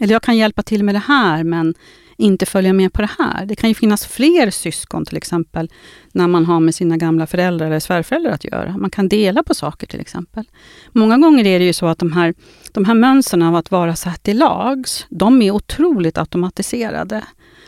Eller 0.00 0.12
jag 0.12 0.22
kan 0.22 0.36
hjälpa 0.36 0.62
till 0.62 0.84
med 0.84 0.94
det 0.94 1.02
här, 1.06 1.44
men 1.44 1.74
inte 2.16 2.46
följa 2.46 2.72
med 2.72 2.92
på 2.92 3.02
det 3.02 3.10
här. 3.18 3.46
Det 3.46 3.56
kan 3.56 3.70
ju 3.70 3.74
finnas 3.74 4.06
fler 4.06 4.50
syskon 4.50 5.04
till 5.04 5.16
exempel, 5.16 5.70
när 6.12 6.28
man 6.28 6.46
har 6.46 6.60
med 6.60 6.74
sina 6.74 6.96
gamla 6.96 7.26
föräldrar 7.26 7.66
eller 7.66 7.80
svärföräldrar 7.80 8.32
att 8.32 8.44
göra. 8.44 8.76
Man 8.76 8.90
kan 8.90 9.08
dela 9.08 9.42
på 9.42 9.54
saker 9.54 9.86
till 9.86 10.00
exempel. 10.00 10.44
Många 10.92 11.18
gånger 11.18 11.46
är 11.46 11.58
det 11.58 11.64
ju 11.64 11.72
så 11.72 11.86
att 11.86 11.98
de 11.98 12.12
här, 12.12 12.34
de 12.72 12.84
här 12.84 12.94
mönstren 12.94 13.42
av 13.42 13.56
att 13.56 13.70
vara 13.70 13.96
satt 13.96 14.28
i 14.28 14.34
lags, 14.34 15.06
de 15.08 15.42
är 15.42 15.50
otroligt 15.50 16.18
automatiserade. 16.18 17.24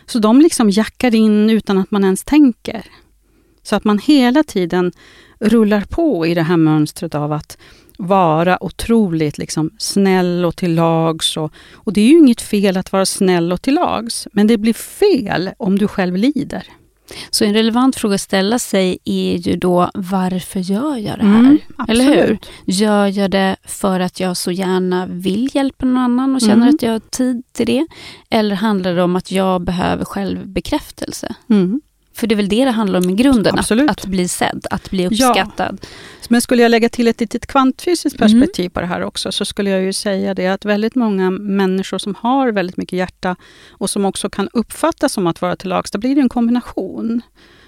Så 0.07 0.19
de 0.19 0.41
liksom 0.41 0.71
jackar 0.71 1.15
in 1.15 1.51
utan 1.51 1.79
att 1.79 1.91
man 1.91 2.05
ens 2.05 2.25
tänker. 2.25 2.87
Så 3.63 3.77
att 3.77 3.85
man 3.85 3.99
hela 3.99 4.43
tiden 4.43 4.93
rullar 5.41 5.81
på 5.81 6.27
i 6.27 6.35
det 6.35 6.43
här 6.43 6.57
mönstret 6.57 7.15
av 7.15 7.33
att 7.33 7.59
vara 7.99 8.65
otroligt 8.65 9.39
liksom 9.39 9.71
snäll 9.79 10.45
och 10.45 10.57
till 10.57 10.75
lags. 10.75 11.37
Och, 11.37 11.53
och 11.75 11.93
det 11.93 12.01
är 12.01 12.09
ju 12.09 12.19
inget 12.19 12.41
fel 12.41 12.77
att 12.77 12.93
vara 12.93 13.07
snäll 13.07 13.53
och 13.53 13.63
till 13.63 13.75
lags, 13.75 14.29
men 14.33 14.47
det 14.47 14.59
blir 14.59 14.75
fel 14.75 15.51
om 15.59 15.79
du 15.79 15.89
själv 15.89 16.17
lider. 16.17 16.67
Så 17.31 17.45
en 17.45 17.55
relevant 17.55 17.97
fråga 17.97 18.15
att 18.15 18.21
ställa 18.21 18.59
sig 18.59 18.99
är 19.05 19.37
ju 19.37 19.57
då, 19.57 19.91
varför 19.95 20.61
gör 20.61 20.97
jag 20.97 21.19
det 21.19 21.25
här? 21.25 21.39
Mm, 21.39 21.59
Eller 21.89 22.05
hur? 22.05 22.39
Gör 22.65 23.07
jag 23.07 23.31
det 23.31 23.57
för 23.65 24.01
att 24.01 24.21
jag 24.21 24.37
så 24.37 24.53
gärna 24.53 25.07
vill 25.07 25.51
hjälpa 25.55 25.87
någon 25.87 25.99
annan 25.99 26.35
och 26.35 26.41
känner 26.41 26.55
mm. 26.55 26.69
att 26.69 26.83
jag 26.83 26.93
har 26.93 26.99
tid 26.99 27.43
till 27.53 27.67
det? 27.67 27.87
Eller 28.31 28.57
handlar 28.57 28.95
det 28.95 29.03
om 29.03 29.17
att 29.17 29.33
jag 29.33 29.63
behöver 29.63 30.05
självbekräftelse? 30.05 31.35
Mm. 31.51 31.81
För 32.17 32.27
det 32.27 32.35
är 32.35 32.37
väl 32.37 32.49
det 32.49 32.65
det 32.65 32.71
handlar 32.71 32.99
om 32.99 33.11
i 33.11 33.15
grunden, 33.15 33.59
att, 33.59 33.71
att, 33.71 34.07
bli 34.07 34.29
sedd, 34.29 34.67
att 34.71 34.91
bli 34.91 35.07
uppskattad. 35.07 35.79
Ja. 35.83 35.89
Men 36.29 36.41
skulle 36.41 36.63
jag 36.63 36.71
lägga 36.71 36.89
till 36.89 37.09
ett 37.09 37.21
litet 37.21 37.47
kvantfysiskt 37.47 38.21
mm. 38.21 38.33
perspektiv 38.33 38.63
mm. 38.63 38.71
på 38.71 38.81
det 38.81 38.87
här 38.87 39.03
också, 39.03 39.33
så 39.33 39.45
skulle 39.45 39.71
jag 39.71 39.83
ju 39.83 39.93
säga 39.93 40.35
det 40.35 40.47
att 40.47 40.65
väldigt 40.65 40.95
många 40.95 41.31
människor 41.31 41.99
som 41.99 42.15
har 42.15 42.53
väldigt 42.53 42.77
mycket 42.77 42.99
hjärta 42.99 43.37
och 43.71 43.91
som 43.91 44.05
också 44.05 44.31
kan 44.31 44.49
uppfattas 44.53 45.13
som 45.13 45.27
att 45.27 45.43
vara 45.43 45.57
till 45.57 45.69
lags, 45.69 45.91
då 45.91 45.99
blir 45.99 46.15
det 46.15 46.21
en 46.21 46.29
kombination. 46.29 47.21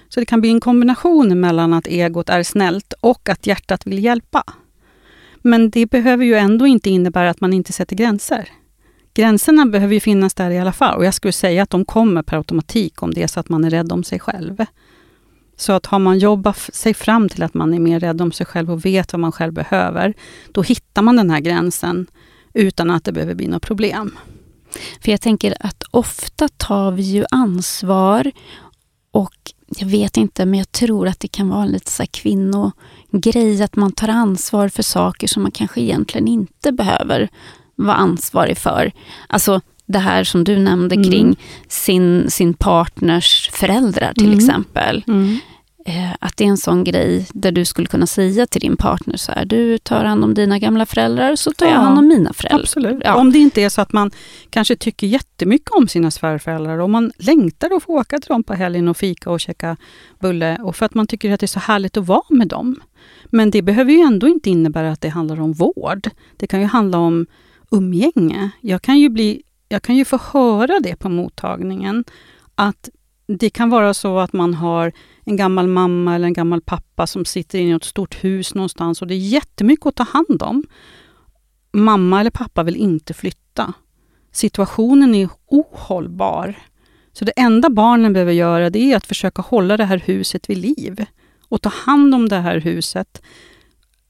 Så 0.08 0.20
det 0.20 0.26
kan 0.26 0.40
bli 0.40 0.50
en 0.50 0.60
kombination 0.60 1.40
mellan 1.40 1.74
att 1.74 1.86
egot 1.86 2.28
är 2.28 2.42
snällt 2.42 2.92
och 3.00 3.28
att 3.28 3.46
hjärtat 3.46 3.86
vill 3.86 4.04
hjälpa. 4.04 4.44
Men 5.42 5.70
det 5.70 5.86
behöver 5.86 6.24
ju 6.24 6.34
ändå 6.34 6.66
inte 6.66 6.90
innebära 6.90 7.30
att 7.30 7.40
man 7.40 7.52
inte 7.52 7.72
sätter 7.72 7.96
gränser 7.96 8.48
gränserna 9.14 9.66
behöver 9.66 9.94
ju 9.94 10.00
finnas 10.00 10.34
där 10.34 10.50
i 10.50 10.58
alla 10.58 10.72
fall. 10.72 10.96
Och 10.96 11.04
jag 11.04 11.14
skulle 11.14 11.32
säga 11.32 11.62
att 11.62 11.70
de 11.70 11.84
kommer 11.84 12.22
per 12.22 12.36
automatik 12.36 13.02
om 13.02 13.14
det 13.14 13.22
är 13.22 13.26
så 13.26 13.40
att 13.40 13.48
man 13.48 13.64
är 13.64 13.70
rädd 13.70 13.92
om 13.92 14.04
sig 14.04 14.18
själv. 14.18 14.64
Så 15.56 15.72
att 15.72 15.86
har 15.86 15.98
man 15.98 16.18
jobbat 16.18 16.58
sig 16.58 16.94
fram 16.94 17.28
till 17.28 17.42
att 17.42 17.54
man 17.54 17.74
är 17.74 17.78
mer 17.78 18.00
rädd 18.00 18.20
om 18.20 18.32
sig 18.32 18.46
själv 18.46 18.70
och 18.70 18.84
vet 18.84 19.12
vad 19.12 19.20
man 19.20 19.32
själv 19.32 19.52
behöver, 19.52 20.14
då 20.52 20.62
hittar 20.62 21.02
man 21.02 21.16
den 21.16 21.30
här 21.30 21.40
gränsen 21.40 22.06
utan 22.54 22.90
att 22.90 23.04
det 23.04 23.12
behöver 23.12 23.34
bli 23.34 23.48
något 23.48 23.62
problem. 23.62 24.18
För 25.00 25.10
jag 25.10 25.20
tänker 25.20 25.54
att 25.60 25.82
ofta 25.90 26.48
tar 26.48 26.92
vi 26.92 27.02
ju 27.02 27.24
ansvar 27.30 28.32
och 29.10 29.52
jag 29.78 29.86
vet 29.86 30.16
inte, 30.16 30.46
men 30.46 30.58
jag 30.58 30.72
tror 30.72 31.08
att 31.08 31.20
det 31.20 31.28
kan 31.28 31.48
vara 31.48 31.62
en 31.62 31.68
lite 31.68 31.90
så 31.90 32.04
kvinnogrej 32.10 33.62
att 33.62 33.76
man 33.76 33.92
tar 33.92 34.08
ansvar 34.08 34.68
för 34.68 34.82
saker 34.82 35.26
som 35.26 35.42
man 35.42 35.52
kanske 35.52 35.80
egentligen 35.80 36.28
inte 36.28 36.72
behöver 36.72 37.28
vara 37.78 37.96
ansvarig 37.96 38.58
för. 38.58 38.92
Alltså 39.26 39.60
det 39.86 39.98
här 39.98 40.24
som 40.24 40.44
du 40.44 40.58
nämnde 40.58 40.94
mm. 40.94 41.10
kring 41.10 41.36
sin, 41.68 42.30
sin 42.30 42.54
partners 42.54 43.50
föräldrar 43.52 44.12
till 44.12 44.26
mm. 44.26 44.38
exempel. 44.38 45.04
Mm. 45.06 45.38
Eh, 45.88 46.14
att 46.20 46.36
det 46.36 46.44
är 46.44 46.48
en 46.48 46.56
sån 46.56 46.84
grej 46.84 47.26
där 47.32 47.52
du 47.52 47.64
skulle 47.64 47.86
kunna 47.86 48.06
säga 48.06 48.46
till 48.46 48.60
din 48.60 48.76
partner 48.76 49.16
så 49.16 49.32
här, 49.32 49.44
du 49.44 49.78
tar 49.78 50.04
hand 50.04 50.24
om 50.24 50.34
dina 50.34 50.58
gamla 50.58 50.86
föräldrar 50.86 51.36
så 51.36 51.52
tar 51.52 51.66
jag 51.66 51.74
hand 51.74 51.98
om 51.98 52.08
mina 52.08 52.32
föräldrar. 52.32 52.60
Absolut. 52.60 53.02
Ja. 53.04 53.14
Om 53.14 53.32
det 53.32 53.38
inte 53.38 53.62
är 53.62 53.68
så 53.68 53.80
att 53.80 53.92
man 53.92 54.10
kanske 54.50 54.76
tycker 54.76 55.06
jättemycket 55.06 55.70
om 55.70 55.88
sina 55.88 56.10
svärföräldrar 56.10 56.78
och 56.78 56.90
man 56.90 57.12
längtar 57.18 57.76
att 57.76 57.82
få 57.82 57.92
åka 57.92 58.18
till 58.18 58.28
dem 58.28 58.42
på 58.42 58.54
helgen 58.54 58.88
och 58.88 58.96
fika 58.96 59.30
och 59.30 59.40
käka 59.40 59.76
bulle 60.18 60.58
och 60.62 60.76
för 60.76 60.86
att 60.86 60.94
man 60.94 61.06
tycker 61.06 61.32
att 61.32 61.40
det 61.40 61.44
är 61.44 61.48
så 61.48 61.60
härligt 61.60 61.96
att 61.96 62.06
vara 62.06 62.26
med 62.28 62.48
dem. 62.48 62.80
Men 63.24 63.50
det 63.50 63.62
behöver 63.62 63.92
ju 63.92 64.00
ändå 64.00 64.28
inte 64.28 64.50
innebära 64.50 64.92
att 64.92 65.00
det 65.00 65.08
handlar 65.08 65.40
om 65.40 65.52
vård. 65.52 66.10
Det 66.36 66.46
kan 66.46 66.60
ju 66.60 66.66
handla 66.66 66.98
om 66.98 67.26
umgänge. 67.70 68.50
Jag 68.60 68.82
kan 68.82 68.98
ju, 68.98 69.08
bli, 69.08 69.42
jag 69.68 69.82
kan 69.82 69.96
ju 69.96 70.04
få 70.04 70.18
höra 70.32 70.80
det 70.82 70.96
på 70.96 71.08
mottagningen, 71.08 72.04
att 72.54 72.88
det 73.26 73.50
kan 73.50 73.70
vara 73.70 73.94
så 73.94 74.18
att 74.18 74.32
man 74.32 74.54
har 74.54 74.92
en 75.24 75.36
gammal 75.36 75.66
mamma 75.66 76.14
eller 76.14 76.26
en 76.26 76.32
gammal 76.32 76.60
pappa 76.60 77.06
som 77.06 77.24
sitter 77.24 77.58
i 77.58 77.70
ett 77.70 77.84
stort 77.84 78.24
hus 78.24 78.54
någonstans 78.54 79.02
och 79.02 79.08
det 79.08 79.14
är 79.14 79.18
jättemycket 79.18 79.86
att 79.86 79.96
ta 79.96 80.02
hand 80.02 80.42
om. 80.42 80.64
Mamma 81.72 82.20
eller 82.20 82.30
pappa 82.30 82.62
vill 82.62 82.76
inte 82.76 83.14
flytta. 83.14 83.72
Situationen 84.32 85.14
är 85.14 85.28
ohållbar. 85.46 86.54
Så 87.12 87.24
det 87.24 87.32
enda 87.36 87.70
barnen 87.70 88.12
behöver 88.12 88.32
göra 88.32 88.70
det 88.70 88.92
är 88.92 88.96
att 88.96 89.06
försöka 89.06 89.42
hålla 89.42 89.76
det 89.76 89.84
här 89.84 90.02
huset 90.06 90.50
vid 90.50 90.58
liv 90.58 91.04
och 91.48 91.62
ta 91.62 91.68
hand 91.68 92.14
om 92.14 92.28
det 92.28 92.36
här 92.36 92.60
huset 92.60 93.22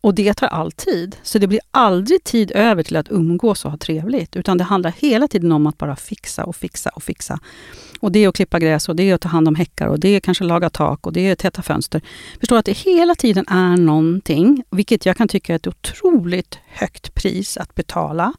och 0.01 0.15
det 0.15 0.35
tar 0.35 0.47
all 0.47 0.73
tid. 0.73 1.17
Så 1.23 1.39
det 1.39 1.47
blir 1.47 1.61
aldrig 1.71 2.25
tid 2.25 2.53
över 2.55 2.83
till 2.83 2.97
att 2.97 3.11
umgås 3.11 3.65
och 3.65 3.71
ha 3.71 3.79
trevligt. 3.79 4.37
Utan 4.37 4.59
det 4.59 4.65
handlar 4.65 4.95
hela 4.99 5.29
tiden 5.29 5.53
om 5.53 5.67
att 5.67 5.79
bara 5.79 5.97
fixa 5.97 6.45
och 6.45 6.57
fixa 6.57 6.91
och 6.91 7.03
fixa. 7.03 7.39
Och 8.01 8.13
det 8.13 8.25
är 8.25 8.29
att 8.29 8.35
klippa 8.35 8.59
gräs 8.59 8.89
och 8.89 8.97
det 8.97 9.03
är 9.03 9.15
att 9.15 9.21
ta 9.21 9.29
hand 9.29 9.49
om 9.49 9.55
häckar 9.55 9.87
och 9.87 10.01
det 10.01 10.09
är 10.09 10.21
kanske 10.21 10.45
laga 10.45 10.71
tak 10.71 11.07
och 11.07 11.13
det 11.13 11.21
är 11.21 11.33
att 11.33 11.39
täta 11.39 11.63
fönster. 11.63 12.01
Förstå 12.41 12.55
att 12.57 12.65
det 12.65 12.77
hela 12.77 13.15
tiden 13.15 13.45
är 13.49 13.77
någonting, 13.77 14.65
vilket 14.71 15.07
jag 15.07 15.17
kan 15.17 15.29
tycka 15.29 15.53
är 15.53 15.57
ett 15.57 15.67
otroligt 15.67 16.59
högt 16.67 17.15
pris 17.15 17.57
att 17.57 17.75
betala. 17.75 18.33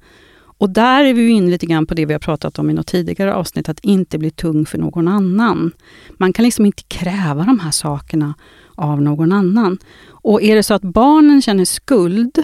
Och 0.60 0.70
där 0.70 1.04
är 1.04 1.14
vi 1.14 1.30
inne 1.30 1.52
lite 1.52 1.66
grann 1.66 1.86
på 1.86 1.94
det 1.94 2.06
vi 2.06 2.14
har 2.14 2.20
pratat 2.20 2.60
om 2.60 2.70
i 2.70 2.74
något 2.74 2.88
tidigare 2.88 3.34
avsnitt, 3.34 3.70
att 3.70 3.80
inte 3.80 4.18
bli 4.18 4.32
tung 4.32 4.66
för 4.66 4.78
någon 4.78 5.08
annan. 5.08 5.72
Man 6.18 6.34
kan 6.34 6.46
liksom 6.46 6.66
inte 6.66 6.84
kräva 6.88 7.44
de 7.44 7.60
här 7.60 7.72
sakerna 7.72 8.34
av 8.80 9.02
någon 9.02 9.32
annan. 9.32 9.78
Och 10.10 10.42
är 10.42 10.56
det 10.56 10.64
så 10.64 10.74
att 10.74 10.82
barnen 10.82 11.42
känner 11.42 11.66
skuld, 11.66 12.44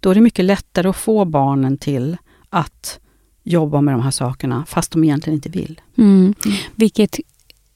då 0.00 0.10
är 0.10 0.14
det 0.14 0.20
mycket 0.20 0.44
lättare 0.44 0.88
att 0.88 0.96
få 0.96 1.24
barnen 1.24 1.78
till 1.78 2.16
att 2.50 3.00
jobba 3.42 3.80
med 3.80 3.94
de 3.94 4.02
här 4.02 4.10
sakerna, 4.10 4.64
fast 4.68 4.92
de 4.92 5.04
egentligen 5.04 5.34
inte 5.34 5.48
vill. 5.48 5.80
Mm. 5.96 6.34
Vilket 6.74 7.18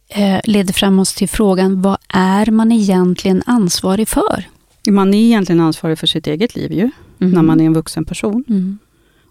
eh, 0.09 0.41
leder 0.45 0.73
fram 0.73 0.99
oss 0.99 1.15
till 1.15 1.29
frågan, 1.29 1.83
vad 1.83 1.99
är 2.09 2.51
man 2.51 2.73
egentligen 2.73 3.43
ansvarig 3.47 4.09
för? 4.09 4.45
Man 4.89 5.15
är 5.15 5.19
egentligen 5.19 5.61
ansvarig 5.61 5.99
för 5.99 6.07
sitt 6.07 6.27
eget 6.27 6.55
liv 6.55 6.73
ju, 6.73 6.91
mm. 7.21 7.33
när 7.33 7.43
man 7.43 7.61
är 7.61 7.65
en 7.65 7.75
vuxen 7.75 8.05
person. 8.05 8.45
Mm. 8.49 8.79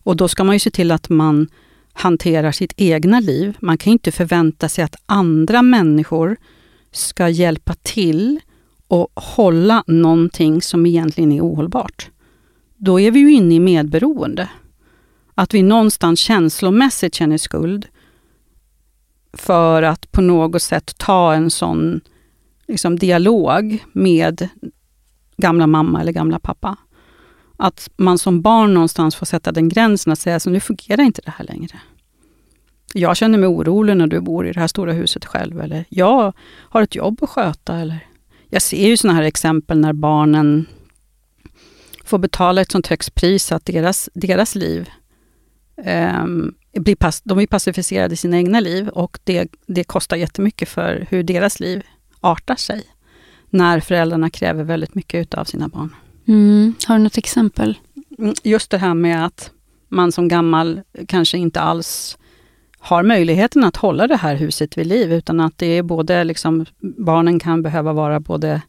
Och 0.04 0.16
då 0.16 0.28
ska 0.28 0.44
man 0.44 0.56
ju 0.56 0.60
se 0.60 0.72
till 0.72 0.92
att 0.92 1.10
man 1.10 1.48
hanterar 1.94 2.52
sitt 2.52 2.74
egna 2.78 3.20
liv. 3.20 3.58
Man 3.60 3.78
kan 3.78 3.94
inte 3.94 4.12
förvänta 4.12 4.70
sig 4.70 4.84
att 4.84 4.96
andra 5.06 5.62
människor 5.62 6.38
ska 6.92 7.30
hjälpa 7.30 7.74
till 7.74 8.40
och 8.90 9.12
hålla 9.16 9.84
någonting 9.88 10.62
som 10.62 10.86
egentligen 10.86 11.32
är 11.32 11.42
ohållbart. 11.42 12.10
Då 12.78 13.00
är 13.00 13.12
vi 13.12 13.20
ju 13.20 13.32
inne 13.34 13.56
i 13.56 13.60
medberoende. 13.60 14.50
Att 15.36 15.54
vi 15.54 15.62
någonstans 15.62 16.20
känslomässigt 16.20 17.16
känner 17.16 17.38
skuld 17.38 17.88
för 19.34 19.84
att 19.84 20.12
på 20.12 20.22
något 20.22 20.62
sätt 20.62 20.98
ta 20.98 21.34
en 21.34 21.50
sån 21.50 22.02
liksom, 22.68 23.00
dialog 23.00 23.84
med 23.94 24.50
gamla 25.38 25.68
mamma 25.68 26.02
eller 26.02 26.12
gamla 26.12 26.40
pappa. 26.40 26.78
Att 27.58 27.90
man 27.98 28.18
som 28.18 28.42
barn 28.42 28.74
någonstans 28.74 29.16
får 29.16 29.26
sätta 29.26 29.52
den 29.52 29.70
gränsen 29.70 30.14
att 30.14 30.20
säga 30.20 30.40
så 30.40 30.50
nu 30.50 30.60
fungerar 30.60 31.04
inte 31.04 31.22
det 31.26 31.34
här 31.38 31.46
längre. 31.46 31.80
Jag 32.94 33.18
känner 33.18 33.38
mig 33.38 33.48
orolig 33.48 33.98
när 33.98 34.08
du 34.08 34.20
bor 34.20 34.48
i 34.48 34.52
det 34.52 34.60
här 34.60 34.68
stora 34.68 34.94
huset 34.94 35.26
själv. 35.26 35.62
Eller 35.62 35.86
jag 35.90 36.34
har 36.70 36.82
ett 36.82 36.96
jobb 36.96 37.24
att 37.24 37.30
sköta. 37.30 37.76
Eller 37.76 38.09
jag 38.50 38.62
ser 38.62 38.88
ju 38.88 38.98
sådana 38.98 39.20
här 39.20 39.24
exempel 39.24 39.80
när 39.80 39.94
barnen 39.94 40.66
får 42.04 42.18
betala 42.18 42.62
ett 42.62 42.72
sånt 42.72 42.88
högt 42.88 43.16
pris 43.16 43.52
att 43.52 43.66
deras, 43.66 44.10
deras 44.14 44.56
liv 44.56 44.90
um, 46.22 46.56
blir, 46.74 46.96
pass, 46.96 47.22
de 47.22 47.38
blir 47.38 47.48
pacificerade 47.48 48.14
i 48.14 48.18
sina 48.18 48.38
egna 48.38 48.60
liv 48.60 48.88
och 48.88 49.20
det, 49.24 49.48
det 49.68 49.84
kostar 49.84 50.18
jättemycket 50.18 50.70
för 50.70 51.08
hur 51.10 51.24
deras 51.24 51.60
liv 51.60 51.84
artar 52.20 52.56
sig. 52.56 52.84
När 53.50 53.80
föräldrarna 53.80 54.30
kräver 54.30 54.64
väldigt 54.64 54.96
mycket 54.96 55.34
av 55.34 55.46
sina 55.46 55.68
barn. 55.68 55.96
Mm. 56.28 56.74
Har 56.88 56.98
du 56.98 57.04
något 57.04 57.18
exempel? 57.18 57.78
Mm, 58.18 58.34
just 58.44 58.72
det 58.72 58.78
här 58.78 58.94
med 58.94 59.26
att 59.26 59.52
man 59.88 60.12
som 60.12 60.28
gammal 60.28 60.82
kanske 61.08 61.38
inte 61.38 61.62
alls 61.62 62.18
har 62.80 63.04
möjligheten 63.04 63.64
att 63.64 63.76
hålla 63.76 64.08
det 64.08 64.16
här 64.16 64.36
huset 64.36 64.78
vid 64.78 64.88
liv, 64.88 65.14
utan 65.14 65.40
att 65.40 65.58
det 65.58 65.66
är 65.66 65.84
både 65.84 66.24
liksom, 66.24 66.66
barnen 66.80 67.40
kan 67.40 67.62
behöva 67.62 67.94
vara 67.94 68.20
både 68.20 68.62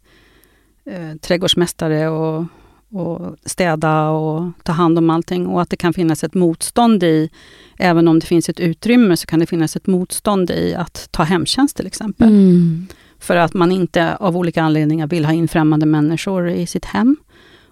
eh, 0.84 1.14
trädgårdsmästare 1.20 2.08
och, 2.08 2.44
och 2.92 3.36
städa 3.44 4.08
och 4.08 4.52
ta 4.62 4.72
hand 4.72 4.98
om 4.98 5.10
allting 5.10 5.46
och 5.46 5.62
att 5.62 5.70
det 5.70 5.76
kan 5.76 5.92
finnas 5.92 6.24
ett 6.24 6.34
motstånd 6.34 7.02
i, 7.02 7.30
även 7.78 8.08
om 8.08 8.18
det 8.18 8.26
finns 8.26 8.48
ett 8.48 8.60
utrymme, 8.60 9.16
så 9.16 9.26
kan 9.26 9.40
det 9.40 9.46
finnas 9.46 9.76
ett 9.76 9.86
motstånd 9.86 10.50
i 10.50 10.74
att 10.74 11.08
ta 11.10 11.22
hemtjänst 11.22 11.76
till 11.76 11.86
exempel. 11.86 12.28
Mm. 12.28 12.86
För 13.18 13.36
att 13.36 13.54
man 13.54 13.72
inte 13.72 14.16
av 14.16 14.36
olika 14.36 14.62
anledningar 14.62 15.06
vill 15.06 15.24
ha 15.24 15.32
in 15.32 15.48
främmande 15.48 15.86
människor 15.86 16.48
i 16.48 16.66
sitt 16.66 16.84
hem. 16.84 17.16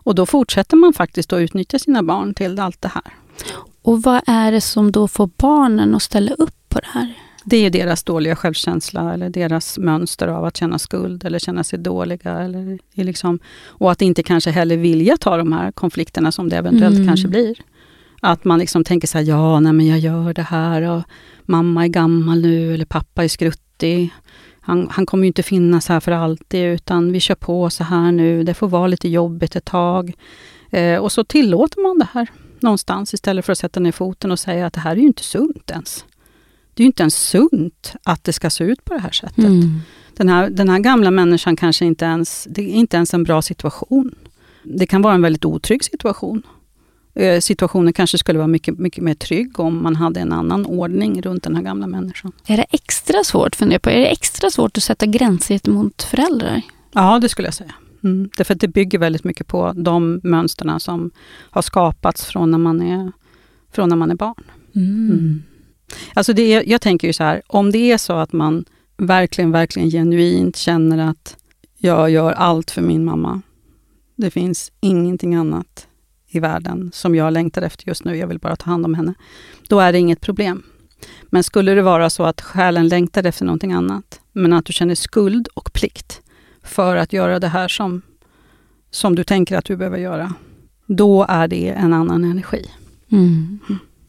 Och 0.09 0.15
då 0.15 0.27
fortsätter 0.27 0.77
man 0.77 0.93
faktiskt 0.93 1.33
att 1.33 1.41
utnyttja 1.41 1.79
sina 1.79 2.03
barn 2.03 2.35
till 2.35 2.61
allt 2.61 2.83
det 2.83 2.89
här. 2.89 3.13
Och 3.89 4.03
vad 4.03 4.21
är 4.27 4.53
det 4.53 4.61
som 4.61 4.93
då 4.93 5.09
får 5.09 5.31
barnen 5.37 5.95
att 5.95 6.03
ställa 6.03 6.33
upp 6.33 6.69
på 6.69 6.79
det 6.79 6.87
här? 6.87 7.15
Det 7.45 7.57
är 7.57 7.71
deras 7.71 8.05
dåliga 8.05 8.37
självkänsla 8.37 9.15
eller 9.15 9.31
deras 9.31 9.79
mönster 9.79 10.29
av 10.29 10.45
att 10.45 10.57
känna 10.57 10.79
skuld 10.79 11.25
eller 11.25 11.39
känna 11.39 11.65
sig 11.65 11.79
dåliga. 11.79 12.39
Eller 12.39 12.79
liksom, 12.93 13.39
och 13.67 13.93
att 13.93 14.03
inte 14.03 14.23
kanske 14.23 14.51
heller 14.51 14.77
vilja 14.77 15.17
ta 15.17 15.37
de 15.37 15.53
här 15.53 15.73
konflikterna 15.73 16.33
som 16.33 16.49
det 16.49 16.57
eventuellt 16.57 16.95
Mm. 16.95 17.07
kanske 17.07 17.29
blir. 17.29 17.57
Att 18.21 18.45
man 18.45 18.59
liksom 18.59 18.85
tänker 18.85 19.09
så 19.09 19.19
här, 19.19 19.25
ja, 19.25 19.61
nej, 19.61 19.73
men 19.73 19.87
jag 19.87 19.99
gör 19.99 20.35
det 20.35 20.43
här 20.43 20.83
och 20.83 21.03
mamma 21.43 21.85
är 21.85 21.89
gammal 21.89 22.41
nu 22.41 22.75
eller 22.75 22.85
pappa 22.85 23.25
är 23.25 23.29
skruttig. 23.29 24.11
Han, 24.61 24.89
han 24.91 25.07
kommer 25.07 25.25
ju 25.25 25.29
inte 25.29 25.43
finnas 25.43 25.89
här 25.89 26.01
för 26.01 26.13
alltid 26.13 26.65
utan 26.65 27.13
vi 27.13 27.21
kör 27.21 27.35
på 27.35 27.71
så 27.71 27.85
här 27.85 28.13
nu. 28.13 28.45
Det 28.45 28.55
får 28.55 28.69
vara 28.69 28.87
lite 28.87 29.09
jobbigt 29.09 29.57
ett 29.57 29.65
tag. 29.65 30.13
Eh, 30.71 30.97
och 30.99 31.13
så 31.13 31.25
tillåter 31.25 31.83
man 31.83 31.99
det 31.99 32.09
här 32.13 32.29
någonstans 32.63 33.15
istället 33.15 33.45
för 33.45 33.53
att 33.53 33.59
sätta 33.59 33.81
ner 33.81 33.93
foten 33.93 34.31
och 34.31 34.39
säga 34.39 34.67
att 34.67 34.73
det 34.73 34.81
här 34.81 34.93
är 34.93 34.97
ju 34.97 35.07
inte 35.07 35.23
sunt 35.23 35.71
ens. 35.71 36.05
Det 36.75 36.83
är 36.83 36.85
ju 36.85 36.87
inte 36.87 37.03
ens 37.03 37.29
sunt 37.29 37.93
att 38.03 38.25
det 38.25 38.33
ska 38.33 38.51
se 38.51 38.65
ut 38.65 38.85
på 38.85 38.95
det 38.95 39.01
här 39.01 39.11
sättet. 39.11 39.39
Mm. 39.39 39.81
Den, 40.17 40.29
här, 40.29 40.51
den 40.51 40.69
här 40.69 40.79
gamla 40.79 41.11
människan 41.11 41.57
kanske 41.57 41.85
inte 41.85 42.05
ens, 42.05 42.47
det 42.51 42.63
är 42.63 42.75
inte 42.75 42.97
ens 42.97 43.15
en 43.15 43.25
bra 43.25 43.43
situation. 43.43 44.15
Det 44.63 44.87
kan 44.87 45.03
vara 45.03 45.15
en 45.15 45.23
väldigt 45.23 45.45
otrygg 45.45 45.85
situation. 45.85 46.43
Eh, 47.15 47.41
Situationen 47.41 47.93
kanske 47.93 48.19
skulle 48.19 48.39
vara 48.39 48.49
mycket, 48.49 48.79
mycket 48.79 49.05
mer 49.05 49.15
trygg 49.15 49.61
om 49.61 49.83
man 49.83 49.97
hade 49.97 50.21
en 50.21 50.33
annan 50.33 50.67
ordning 50.67 51.23
runt 51.23 51.43
den 51.43 51.57
här 51.57 51.63
gamla 51.63 51.87
människan. 51.87 52.33
Är 52.47 52.57
det 52.57 52.67
extra 52.71 53.25
svårt, 53.25 53.57
funderar 53.57 53.79
på, 53.79 53.91
är 53.91 53.99
det 53.99 54.07
extra 54.07 54.51
svårt 54.51 54.77
att 54.77 54.83
sätta 54.83 55.07
gränser 55.07 55.55
gentemot 55.55 56.03
föräldrar? 56.03 56.63
Ja, 56.93 57.19
det 57.19 57.29
skulle 57.29 57.49
jag 57.49 57.55
säga. 57.55 57.75
Mm. 58.05 58.31
Därför 58.37 58.55
att 58.55 58.61
det 58.61 58.69
bygger 58.69 58.99
väldigt 58.99 59.25
mycket 59.25 59.47
på 59.47 59.73
de 59.77 60.21
mönsterna 60.23 60.81
som 60.81 61.11
har 61.51 61.63
skapats 61.63 62.25
från 62.25 62.51
när 62.51 62.59
man 62.59 62.83
är, 62.83 63.13
från 63.73 63.89
när 63.89 63.97
man 63.97 64.11
är 64.11 64.15
barn. 64.15 64.45
Mm. 64.77 65.43
Alltså 66.15 66.33
det 66.33 66.43
är, 66.43 66.69
jag 66.69 66.81
tänker 66.81 67.07
ju 67.07 67.13
så 67.13 67.25
här, 67.25 67.43
om 67.47 67.73
det 67.73 67.93
är 67.93 67.99
så 67.99 68.13
att 68.13 68.33
man 68.33 68.65
verkligen, 68.97 69.51
verkligen 69.51 69.91
genuint 69.91 70.57
känner 70.57 70.99
att 71.11 71.37
jag 71.77 72.11
gör 72.11 72.33
allt 72.33 72.71
för 72.71 72.83
min 72.83 73.05
mamma. 73.05 73.43
Det 74.17 74.31
finns 74.31 74.73
ingenting 74.81 75.35
annat 75.35 75.87
i 76.29 76.41
världen 76.41 76.91
som 76.95 77.15
jag 77.15 77.33
längtar 77.33 77.63
efter 77.63 77.89
just 77.89 78.05
nu. 78.05 78.17
Jag 78.17 78.27
vill 78.27 78.39
bara 78.39 78.57
ta 78.57 78.71
hand 78.71 78.85
om 78.85 78.95
henne. 78.95 79.15
Då 79.69 79.81
är 79.81 79.93
det 79.93 79.99
inget 79.99 80.21
problem. 80.21 80.63
Men 81.31 81.45
skulle 81.45 81.75
det 81.75 81.83
vara 81.83 82.11
så 82.11 82.25
att 82.25 82.41
själen 82.41 82.89
längtar 82.89 83.27
efter 83.27 83.45
någonting 83.45 83.73
annat, 83.73 84.21
men 84.33 84.53
att 84.53 84.65
du 84.65 84.73
känner 84.73 84.95
skuld 84.95 85.49
och 85.55 85.73
plikt 85.73 86.23
för 86.63 86.97
att 86.97 87.13
göra 87.13 87.39
det 87.39 87.49
här 87.49 87.69
som, 87.69 88.03
som 88.91 89.15
du 89.15 89.25
tänker 89.25 89.57
att 89.57 89.65
du 89.65 89.77
behöver 89.77 89.99
göra, 89.99 90.35
då 90.87 91.27
är 91.29 91.49
det 91.49 91.69
en 91.69 91.93
annan 91.93 92.25
energi. 92.25 92.67
Mm. 93.13 93.59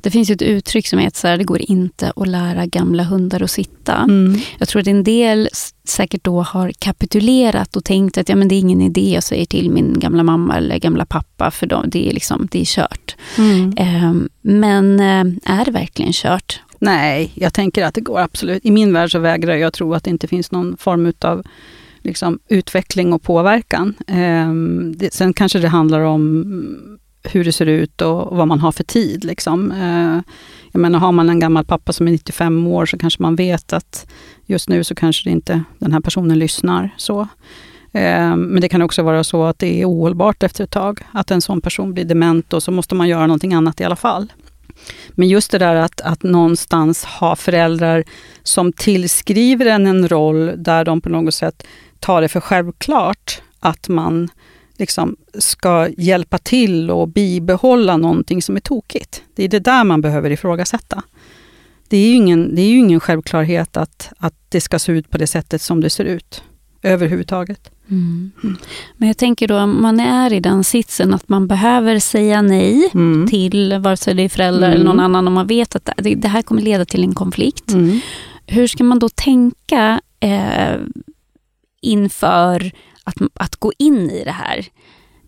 Det 0.01 0.11
finns 0.11 0.29
ju 0.29 0.33
ett 0.33 0.41
uttryck 0.41 0.87
som 0.87 0.99
heter 0.99 1.17
så 1.19 1.27
här, 1.27 1.37
det 1.37 1.43
går 1.43 1.71
inte 1.71 2.11
att 2.15 2.27
lära 2.27 2.65
gamla 2.65 3.03
hundar 3.03 3.43
att 3.43 3.51
sitta. 3.51 3.95
Mm. 3.95 4.39
Jag 4.57 4.67
tror 4.67 4.81
att 4.81 4.87
en 4.87 5.03
del 5.03 5.49
säkert 5.87 6.23
då 6.23 6.41
har 6.41 6.71
kapitulerat 6.79 7.75
och 7.75 7.83
tänkt 7.83 8.17
att 8.17 8.29
ja, 8.29 8.35
men 8.35 8.47
det 8.47 8.55
är 8.55 8.59
ingen 8.59 8.81
idé 8.81 9.13
jag 9.13 9.23
säger 9.23 9.45
till 9.45 9.71
min 9.71 9.99
gamla 9.99 10.23
mamma 10.23 10.57
eller 10.57 10.77
gamla 10.77 11.05
pappa 11.05 11.51
för 11.51 11.67
de, 11.67 11.89
det, 11.89 12.09
är 12.09 12.13
liksom, 12.13 12.47
det 12.51 12.61
är 12.61 12.65
kört. 12.65 13.15
Mm. 13.37 13.73
Ehm, 13.77 14.29
men 14.41 14.99
eh, 14.99 15.59
är 15.59 15.65
det 15.65 15.71
verkligen 15.71 16.13
kört? 16.13 16.61
Nej, 16.79 17.31
jag 17.35 17.53
tänker 17.53 17.85
att 17.85 17.93
det 17.93 18.01
går 18.01 18.19
absolut. 18.19 18.65
I 18.65 18.71
min 18.71 18.93
värld 18.93 19.11
så 19.11 19.19
vägrar 19.19 19.55
jag 19.55 19.73
tro 19.73 19.93
att 19.93 20.03
det 20.03 20.09
inte 20.09 20.27
finns 20.27 20.51
någon 20.51 20.77
form 20.77 21.13
av 21.21 21.43
liksom, 22.09 22.39
utveckling 22.47 23.13
och 23.13 23.21
påverkan. 23.21 23.93
Ehm, 24.07 24.93
det, 24.97 25.13
sen 25.13 25.33
kanske 25.33 25.59
det 25.59 25.67
handlar 25.67 25.99
om 25.99 26.99
hur 27.23 27.43
det 27.43 27.51
ser 27.51 27.65
ut 27.65 28.01
och 28.01 28.37
vad 28.37 28.47
man 28.47 28.59
har 28.59 28.71
för 28.71 28.83
tid. 28.83 29.23
Liksom. 29.23 29.71
Eh, 29.71 30.33
jag 30.71 30.79
menar, 30.79 30.99
har 30.99 31.11
man 31.11 31.29
en 31.29 31.39
gammal 31.39 31.65
pappa 31.65 31.93
som 31.93 32.07
är 32.07 32.11
95 32.11 32.67
år 32.67 32.85
så 32.85 32.97
kanske 32.97 33.21
man 33.21 33.35
vet 33.35 33.73
att 33.73 34.07
just 34.45 34.69
nu 34.69 34.83
så 34.83 34.95
kanske 34.95 35.29
det 35.29 35.31
inte 35.31 35.63
den 35.79 35.91
här 35.91 35.99
personen 35.99 36.39
lyssnar. 36.39 36.89
så. 36.97 37.27
Ehm, 37.91 38.41
men 38.41 38.61
det 38.61 38.69
kan 38.69 38.81
också 38.81 39.03
vara 39.03 39.23
så 39.23 39.43
att 39.43 39.59
det 39.59 39.81
är 39.81 39.85
ohållbart 39.85 40.43
efter 40.43 40.63
ett 40.63 40.71
tag. 40.71 41.01
Att 41.11 41.31
en 41.31 41.41
sån 41.41 41.61
person 41.61 41.93
blir 41.93 42.05
dement 42.05 42.53
och 42.53 42.63
så 42.63 42.71
måste 42.71 42.95
man 42.95 43.07
göra 43.07 43.27
någonting 43.27 43.53
annat 43.53 43.81
i 43.81 43.83
alla 43.83 43.95
fall. 43.95 44.31
Men 45.09 45.27
just 45.27 45.51
det 45.51 45.57
där 45.57 45.75
att, 45.75 46.01
att 46.01 46.23
någonstans 46.23 47.05
ha 47.05 47.35
föräldrar 47.35 48.03
som 48.43 48.73
tillskriver 48.73 49.65
en 49.65 49.87
en 49.87 50.07
roll 50.07 50.51
där 50.57 50.85
de 50.85 51.01
på 51.01 51.09
något 51.09 51.33
sätt 51.33 51.63
tar 51.99 52.21
det 52.21 52.27
för 52.29 52.39
självklart 52.39 53.41
att 53.59 53.89
man 53.89 54.29
liksom 54.77 55.15
ska 55.39 55.89
hjälpa 55.97 56.37
till 56.37 56.91
och 56.91 57.07
bibehålla 57.07 57.97
någonting 57.97 58.41
som 58.41 58.55
är 58.55 58.59
tokigt. 58.59 59.21
Det 59.35 59.43
är 59.43 59.47
det 59.47 59.59
där 59.59 59.83
man 59.83 60.01
behöver 60.01 60.29
ifrågasätta. 60.29 61.03
Det 61.87 61.97
är 61.97 62.07
ju 62.07 62.13
ingen, 62.13 62.55
det 62.55 62.61
är 62.61 62.77
ingen 62.77 62.99
självklarhet 62.99 63.77
att, 63.77 64.11
att 64.17 64.33
det 64.49 64.61
ska 64.61 64.79
se 64.79 64.91
ut 64.91 65.09
på 65.11 65.17
det 65.17 65.27
sättet 65.27 65.61
som 65.61 65.81
det 65.81 65.89
ser 65.89 66.05
ut 66.05 66.43
överhuvudtaget. 66.81 67.71
Mm. 67.89 68.31
Men 68.97 69.07
jag 69.07 69.17
tänker 69.17 69.47
då 69.47 69.57
om 69.57 69.81
man 69.81 69.99
är 69.99 70.33
i 70.33 70.39
den 70.39 70.63
sitsen 70.63 71.13
att 71.13 71.29
man 71.29 71.47
behöver 71.47 71.99
säga 71.99 72.41
nej 72.41 72.89
Mm. 72.93 73.27
till 73.27 73.77
vare 73.79 73.97
sig 73.97 74.13
det 74.13 74.23
är 74.23 74.29
föräldrar 74.29 74.67
Mm. 74.67 74.75
eller 74.75 74.85
någon 74.85 74.99
annan 74.99 75.27
om 75.27 75.33
man 75.33 75.47
vet 75.47 75.75
att 75.75 75.89
det, 75.97 76.15
det 76.15 76.27
här 76.27 76.41
kommer 76.41 76.61
leda 76.61 76.85
till 76.85 77.03
en 77.03 77.15
konflikt. 77.15 77.71
Mm. 77.71 77.99
Hur 78.47 78.67
ska 78.67 78.83
man 78.83 78.99
då 78.99 79.09
tänka 79.09 80.01
eh, 80.19 80.75
inför 81.81 82.71
att, 83.03 83.15
att 83.33 83.55
gå 83.55 83.71
in 83.77 84.09
i 84.11 84.23
det 84.23 84.31
här? 84.31 84.65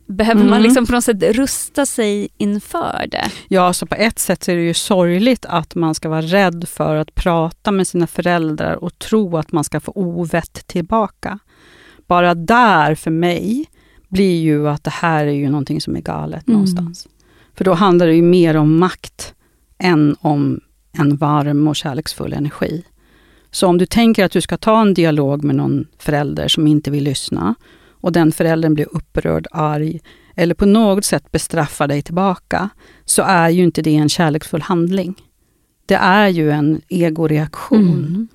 Behöver 0.08 0.42
man 0.44 0.52
Mm. 0.54 0.64
liksom 0.64 0.86
på 0.86 0.92
något 0.94 1.04
sätt 1.04 1.24
rusta 1.24 1.86
sig 1.86 2.30
inför 2.38 3.08
det? 3.12 3.32
Ja, 3.48 3.74
så 3.74 3.86
på 3.86 3.96
ett 3.96 4.20
sätt 4.20 4.44
så 4.44 4.52
är 4.52 4.56
det 4.56 4.62
ju 4.62 4.74
sorgligt 4.74 5.46
att 5.46 5.76
man 5.76 5.96
ska 5.96 6.10
vara 6.10 6.22
rädd 6.22 6.66
för 6.68 6.96
att 6.96 7.16
prata 7.16 7.72
med 7.72 7.88
sina 7.88 8.08
föräldrar 8.08 8.76
och 8.84 9.00
tro 9.00 9.38
att 9.38 9.52
man 9.52 9.64
ska 9.64 9.80
få 9.80 9.92
ovett 9.96 10.68
tillbaka. 10.68 11.40
Bara 12.08 12.36
där 12.36 12.96
för 12.96 13.12
mig 13.12 13.66
blir 14.10 14.42
ju 14.42 14.70
att 14.70 14.84
det 14.84 14.92
här 14.94 15.26
är 15.26 15.32
ju 15.32 15.50
någonting 15.50 15.82
som 15.82 15.96
är 15.96 16.02
galet 16.02 16.48
Mm. 16.48 16.54
någonstans. 16.54 17.08
För 17.56 17.64
då 17.66 17.74
handlar 17.74 18.08
det 18.08 18.16
ju 18.16 18.22
mer 18.22 18.56
om 18.58 18.78
makt 18.80 19.34
än 19.78 20.16
om 20.20 20.60
en 20.92 21.16
varm 21.18 21.68
och 21.68 21.76
kärleksfull 21.76 22.34
energi. 22.34 22.84
Så 23.52 23.68
om 23.68 23.78
du 23.78 23.86
tänker 23.86 24.26
att 24.26 24.32
du 24.32 24.42
ska 24.42 24.58
ta 24.58 24.82
en 24.82 24.94
dialog 24.94 25.44
med 25.44 25.56
någon 25.56 25.88
förälder 25.98 26.48
som 26.48 26.68
inte 26.68 26.92
vill 26.92 27.04
lyssna 27.04 27.56
och 27.90 28.12
den 28.12 28.32
föräldern 28.32 28.74
blir 28.74 28.88
upprörd, 28.92 29.48
arg 29.52 30.00
eller 30.36 30.56
på 30.56 30.66
något 30.66 31.06
sätt 31.06 31.32
bestraffar 31.32 31.88
dig 31.88 32.02
tillbaka, 32.02 32.70
så 33.06 33.22
är 33.22 33.50
ju 33.50 33.64
inte 33.64 33.82
det 33.82 33.96
en 33.96 34.10
kärleksfull 34.10 34.62
handling. 34.62 35.16
Det 35.86 35.96
är 35.96 36.28
ju 36.28 36.52
en 36.52 36.82
egoreaktion. 36.88 38.06
Mm. 38.08 38.28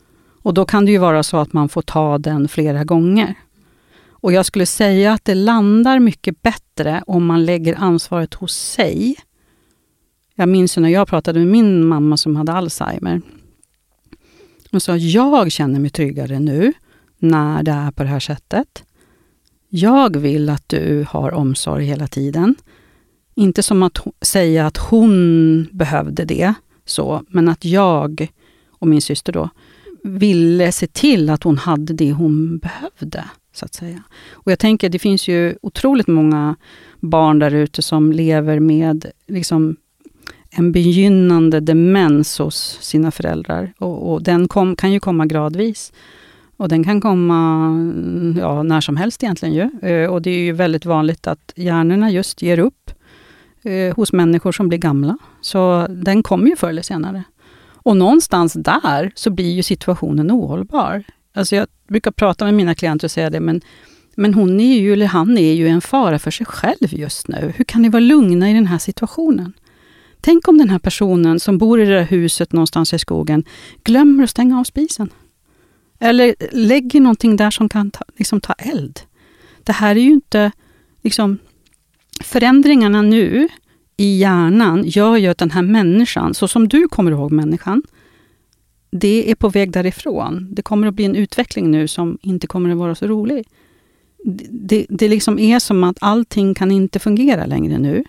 Och 0.42 0.54
då 0.54 0.64
kan 0.64 0.84
det 0.84 0.92
ju 0.92 0.98
vara 0.98 1.22
så 1.22 1.36
att 1.36 1.52
man 1.52 1.68
får 1.68 1.82
ta 1.82 2.18
den 2.18 2.48
flera 2.48 2.84
gånger. 2.84 3.34
Och 4.10 4.32
jag 4.32 4.46
skulle 4.46 4.66
säga 4.66 5.12
att 5.12 5.24
det 5.24 5.34
landar 5.34 5.98
mycket 5.98 6.42
bättre 6.42 7.02
om 7.06 7.26
man 7.26 7.44
lägger 7.44 7.74
ansvaret 7.78 8.34
hos 8.34 8.54
sig. 8.54 9.16
Jag 10.34 10.48
minns 10.48 10.76
när 10.76 10.88
jag 10.88 11.08
pratade 11.08 11.38
med 11.38 11.48
min 11.48 11.86
mamma 11.86 12.16
som 12.16 12.36
hade 12.36 12.52
Alzheimer. 12.52 13.22
Hon 14.70 14.80
sa, 14.80 14.96
jag 14.96 15.52
känner 15.52 15.80
mig 15.80 15.90
tryggare 15.90 16.38
nu 16.38 16.72
när 17.18 17.62
det 17.62 17.70
är 17.70 17.90
på 17.90 18.02
det 18.02 18.08
här 18.08 18.20
sättet. 18.20 18.84
Jag 19.68 20.16
vill 20.16 20.50
att 20.50 20.68
du 20.68 21.06
har 21.08 21.32
omsorg 21.32 21.84
hela 21.84 22.06
tiden. 22.06 22.54
Inte 23.34 23.62
som 23.62 23.82
att 23.82 23.98
säga 24.20 24.66
att 24.66 24.76
hon 24.76 25.68
behövde 25.72 26.24
det, 26.24 26.54
så, 26.84 27.24
men 27.28 27.48
att 27.48 27.64
jag 27.64 28.28
och 28.70 28.88
min 28.88 29.02
syster 29.02 29.32
då 29.32 29.50
ville 30.02 30.72
se 30.72 30.86
till 30.86 31.30
att 31.30 31.42
hon 31.42 31.58
hade 31.58 31.92
det 31.92 32.12
hon 32.12 32.58
behövde. 32.58 33.24
så 33.52 33.64
att 33.64 33.74
säga. 33.74 34.02
Och 34.30 34.52
jag 34.52 34.58
tänker, 34.58 34.88
det 34.88 34.98
finns 34.98 35.28
ju 35.28 35.56
otroligt 35.62 36.06
många 36.06 36.56
barn 37.00 37.38
där 37.38 37.54
ute 37.54 37.82
som 37.82 38.12
lever 38.12 38.60
med 38.60 39.06
liksom, 39.26 39.76
en 40.58 40.72
begynnande 40.72 41.60
demens 41.60 42.38
hos 42.38 42.78
sina 42.80 43.10
föräldrar. 43.10 43.72
Och, 43.78 44.12
och 44.12 44.22
den 44.22 44.48
kom, 44.48 44.76
kan 44.76 44.92
ju 44.92 45.00
komma 45.00 45.26
gradvis. 45.26 45.92
Och 46.56 46.68
den 46.68 46.84
kan 46.84 47.00
komma 47.00 47.66
mm, 47.66 48.36
ja, 48.40 48.62
när 48.62 48.80
som 48.80 48.96
helst 48.96 49.22
egentligen. 49.22 49.54
Ju. 49.54 49.88
Eh, 49.88 50.10
och 50.10 50.22
det 50.22 50.30
är 50.30 50.38
ju 50.38 50.52
väldigt 50.52 50.84
vanligt 50.84 51.26
att 51.26 51.52
hjärnorna 51.56 52.10
just 52.10 52.42
ger 52.42 52.58
upp 52.58 52.90
eh, 53.62 53.96
hos 53.96 54.12
människor 54.12 54.52
som 54.52 54.68
blir 54.68 54.78
gamla. 54.78 55.18
Så 55.40 55.86
den 55.90 56.22
kommer 56.22 56.50
ju 56.50 56.56
förr 56.56 56.68
eller 56.68 56.82
senare. 56.82 57.24
Och 57.72 57.96
någonstans 57.96 58.52
där 58.52 59.12
så 59.14 59.30
blir 59.30 59.50
ju 59.50 59.62
situationen 59.62 60.30
ohållbar. 60.30 61.04
Alltså 61.34 61.56
jag 61.56 61.66
brukar 61.88 62.10
prata 62.10 62.44
med 62.44 62.54
mina 62.54 62.74
klienter 62.74 63.06
och 63.06 63.10
säga 63.10 63.30
det, 63.30 63.40
men, 63.40 63.60
men 64.14 64.34
hon 64.34 64.60
är 64.60 64.78
ju, 64.78 64.92
eller 64.92 65.06
han 65.06 65.38
är 65.38 65.52
ju 65.52 65.68
en 65.68 65.80
fara 65.80 66.18
för 66.18 66.30
sig 66.30 66.46
själv 66.46 66.88
just 66.90 67.28
nu. 67.28 67.52
Hur 67.56 67.64
kan 67.64 67.82
ni 67.82 67.88
vara 67.88 68.00
lugna 68.00 68.50
i 68.50 68.54
den 68.54 68.66
här 68.66 68.78
situationen? 68.78 69.52
Tänk 70.26 70.48
om 70.48 70.58
den 70.58 70.68
här 70.70 70.78
personen 70.78 71.40
som 71.40 71.58
bor 71.58 71.80
i 71.80 71.84
det 71.84 71.94
där 71.94 72.04
huset 72.04 72.52
någonstans 72.52 72.92
i 72.92 72.98
skogen 72.98 73.44
glömmer 73.84 74.24
att 74.24 74.30
stänga 74.30 74.60
av 74.60 74.64
spisen. 74.64 75.10
Eller 75.98 76.34
lägger 76.52 77.00
någonting 77.00 77.36
där 77.36 77.50
som 77.50 77.68
kan 77.68 77.90
ta, 77.90 78.04
liksom 78.16 78.40
ta 78.40 78.52
eld. 78.52 79.00
Det 79.62 79.72
här 79.72 79.96
är 79.96 80.00
ju 80.00 80.10
inte... 80.10 80.52
Liksom, 81.02 81.38
förändringarna 82.24 83.02
nu 83.02 83.48
i 83.96 84.18
hjärnan 84.18 84.84
gör 84.86 85.16
ju 85.16 85.28
att 85.28 85.38
den 85.38 85.50
här 85.50 85.62
människan, 85.62 86.34
så 86.34 86.48
som 86.48 86.68
du 86.68 86.88
kommer 86.88 87.10
ihåg 87.10 87.32
människan, 87.32 87.82
det 88.90 89.30
är 89.30 89.34
på 89.34 89.48
väg 89.48 89.72
därifrån. 89.72 90.48
Det 90.54 90.62
kommer 90.62 90.86
att 90.86 90.94
bli 90.94 91.04
en 91.04 91.16
utveckling 91.16 91.70
nu 91.70 91.88
som 91.88 92.18
inte 92.22 92.46
kommer 92.46 92.70
att 92.70 92.78
vara 92.78 92.94
så 92.94 93.06
rolig. 93.06 93.46
Det, 94.24 94.46
det, 94.50 94.86
det 94.88 95.08
liksom 95.08 95.38
är 95.38 95.58
som 95.58 95.84
att 95.84 95.96
allting 96.00 96.54
kan 96.54 96.70
inte 96.70 96.98
fungera 96.98 97.46
längre 97.46 97.78
nu. 97.78 98.04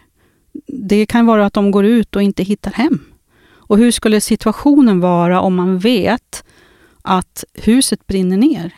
Det 0.67 1.05
kan 1.05 1.25
vara 1.25 1.45
att 1.45 1.53
de 1.53 1.71
går 1.71 1.85
ut 1.85 2.15
och 2.15 2.23
inte 2.23 2.43
hittar 2.43 2.71
hem. 2.71 2.99
Och 3.47 3.77
hur 3.77 3.91
skulle 3.91 4.21
situationen 4.21 4.99
vara 4.99 5.41
om 5.41 5.55
man 5.55 5.79
vet 5.79 6.43
att 7.01 7.43
huset 7.53 8.07
brinner 8.07 8.37
ner? 8.37 8.71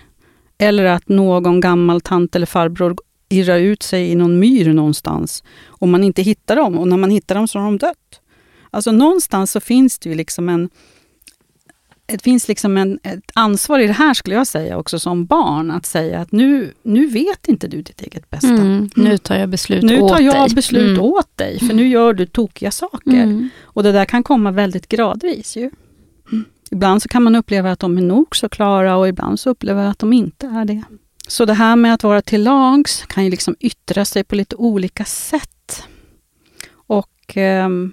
Eller 0.57 0.85
att 0.85 1.09
någon 1.09 1.59
gammal 1.59 2.01
tant 2.01 2.35
eller 2.35 2.45
farbror 2.45 2.95
irrar 3.29 3.59
ut 3.59 3.83
sig 3.83 4.11
i 4.11 4.15
någon 4.15 4.39
myr 4.39 4.73
någonstans 4.73 5.43
och 5.65 5.87
man 5.87 6.03
inte 6.03 6.21
hittar 6.21 6.55
dem. 6.55 6.77
Och 6.77 6.87
när 6.87 6.97
man 6.97 7.09
hittar 7.09 7.35
dem 7.35 7.47
så 7.47 7.59
har 7.59 7.65
de 7.65 7.77
dött. 7.77 8.21
Alltså 8.71 8.91
någonstans 8.91 9.51
så 9.51 9.59
finns 9.59 9.99
det 9.99 10.09
ju 10.09 10.15
liksom 10.15 10.49
en... 10.49 10.69
Det 12.11 12.23
finns 12.23 12.47
liksom 12.47 12.77
en, 12.77 12.99
ett 13.03 13.31
ansvar 13.33 13.79
i 13.79 13.87
det 13.87 13.93
här 13.93 14.13
skulle 14.13 14.35
jag 14.35 14.47
säga 14.47 14.77
också 14.77 14.99
som 14.99 15.25
barn 15.25 15.71
att 15.71 15.85
säga 15.85 16.19
att 16.19 16.31
nu, 16.31 16.73
nu 16.83 17.07
vet 17.07 17.47
inte 17.47 17.67
du 17.67 17.81
ditt 17.81 18.01
eget 18.01 18.29
bästa. 18.29 18.47
Mm, 18.47 18.89
nu 18.95 19.17
tar 19.17 19.35
jag 19.35 19.49
beslut 19.49 19.83
nu 19.83 20.01
åt 20.01 20.11
tar 20.11 20.19
jag 20.19 20.49
dig. 20.49 20.55
beslut 20.55 20.97
Mm. 20.97 21.01
åt 21.01 21.37
dig 21.37 21.59
för 21.59 21.73
nu 21.73 21.87
gör 21.87 22.13
du 22.13 22.25
tokiga 22.25 22.71
saker. 22.71 23.23
Mm. 23.23 23.49
Och 23.61 23.83
det 23.83 23.91
där 23.91 24.05
kan 24.05 24.23
komma 24.23 24.51
väldigt 24.51 24.87
gradvis. 24.87 25.57
Ju. 25.57 25.71
Ibland 26.71 27.01
så 27.01 27.09
kan 27.09 27.23
man 27.23 27.35
uppleva 27.35 27.71
att 27.71 27.79
de 27.79 27.97
är 27.97 28.01
nog 28.01 28.35
så 28.35 28.49
klara 28.49 28.97
och 28.97 29.07
ibland 29.07 29.39
så 29.39 29.49
upplever 29.49 29.81
jag 29.81 29.91
att 29.91 29.99
de 29.99 30.13
inte 30.13 30.47
är 30.47 30.65
det. 30.65 30.83
Så 31.27 31.45
det 31.45 31.53
här 31.53 31.75
med 31.75 31.93
att 31.93 32.03
vara 32.03 32.21
till 32.21 32.43
lags 32.43 33.03
kan 33.07 33.23
ju 33.23 33.29
liksom 33.29 33.55
yttra 33.59 34.05
sig 34.05 34.23
på 34.23 34.35
lite 34.35 34.55
olika 34.55 35.05
sätt. 35.05 35.83
Och 36.71 37.37
ehm, 37.37 37.91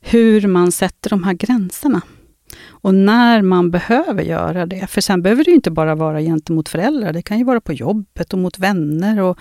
hur 0.00 0.46
man 0.46 0.72
sätter 0.72 1.10
de 1.10 1.24
här 1.24 1.32
gränserna. 1.32 2.02
Och 2.80 2.94
när 2.94 3.42
man 3.42 3.70
behöver 3.70 4.22
göra 4.22 4.66
det. 4.66 4.86
För 4.86 5.00
sen 5.00 5.22
behöver 5.22 5.44
det 5.44 5.50
inte 5.50 5.70
bara 5.70 5.94
vara 5.94 6.20
gentemot 6.20 6.68
föräldrar. 6.68 7.12
Det 7.12 7.22
kan 7.22 7.38
ju 7.38 7.44
vara 7.44 7.60
på 7.60 7.72
jobbet 7.72 8.32
och 8.32 8.38
mot 8.38 8.58
vänner 8.58 9.20
och 9.20 9.38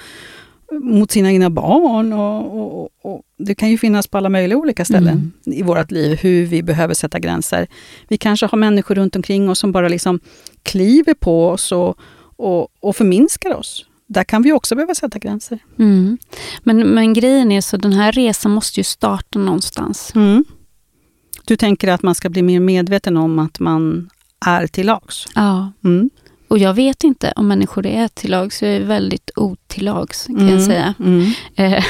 mot 0.71 1.11
sina 1.11 1.31
egna 1.31 1.49
barn. 1.49 2.13
Och, 2.13 2.59
och, 2.59 2.89
och, 3.01 3.21
det 3.37 3.55
kan 3.55 3.69
ju 3.69 3.77
finnas 3.77 4.07
på 4.07 4.17
alla 4.17 4.29
möjliga 4.29 4.57
olika 4.57 4.85
ställen 4.85 5.31
i 5.45 5.63
vårt 5.63 5.91
liv, 5.91 6.17
hur 6.21 6.45
vi 6.45 6.63
behöver 6.63 6.93
sätta 6.93 7.19
gränser. 7.19 7.67
Vi 8.07 8.17
kanske 8.17 8.45
har 8.45 8.57
människor 8.57 8.95
runt 8.95 9.15
omkring 9.15 9.49
oss 9.49 9.59
som 9.59 9.71
bara 9.71 9.87
liksom 9.87 10.19
kliver 10.63 11.13
på 11.13 11.49
oss 11.49 11.71
och, 11.71 11.99
och, 12.35 12.67
och 12.79 12.95
förminskar 12.95 13.55
oss. 13.55 13.85
Där 14.07 14.23
kan 14.23 14.41
vi 14.41 14.53
också 14.53 14.75
behöva 14.75 14.95
sätta 14.95 15.19
gränser. 15.19 15.59
Mm. 15.79 16.17
Men, 16.63 16.87
men 16.87 17.13
grejen 17.13 17.51
är 17.51 17.61
så 17.61 17.77
den 17.77 17.93
här 17.93 18.11
resan 18.11 18.51
måste 18.51 18.79
ju 18.79 18.83
starta 18.83 19.39
någonstans. 19.39 20.11
Mm. 20.15 20.45
Du 21.47 21.55
tänker 21.55 21.87
att 21.87 22.03
man 22.03 22.15
ska 22.15 22.29
bli 22.29 22.41
mer 22.41 22.59
medveten 22.59 23.17
om 23.17 23.39
att 23.39 23.59
man 23.59 24.09
är 24.45 24.67
till 24.67 24.85
lags? 24.85 25.27
Ja. 25.35 25.71
Mm. 25.83 26.09
Och 26.47 26.57
jag 26.57 26.73
vet 26.73 27.03
inte 27.03 27.33
om 27.35 27.47
människor 27.47 27.85
är 27.85 28.07
till 28.07 28.31
lags. 28.31 28.61
Jag 28.61 28.71
är 28.71 28.83
väldigt 28.83 29.31
otillags 29.35 30.25
kan 30.25 30.39
jag 30.39 30.49
Mm. 30.49 30.65
säga. 30.65 30.93
Mm. 30.99 31.31
Eh, 31.55 31.83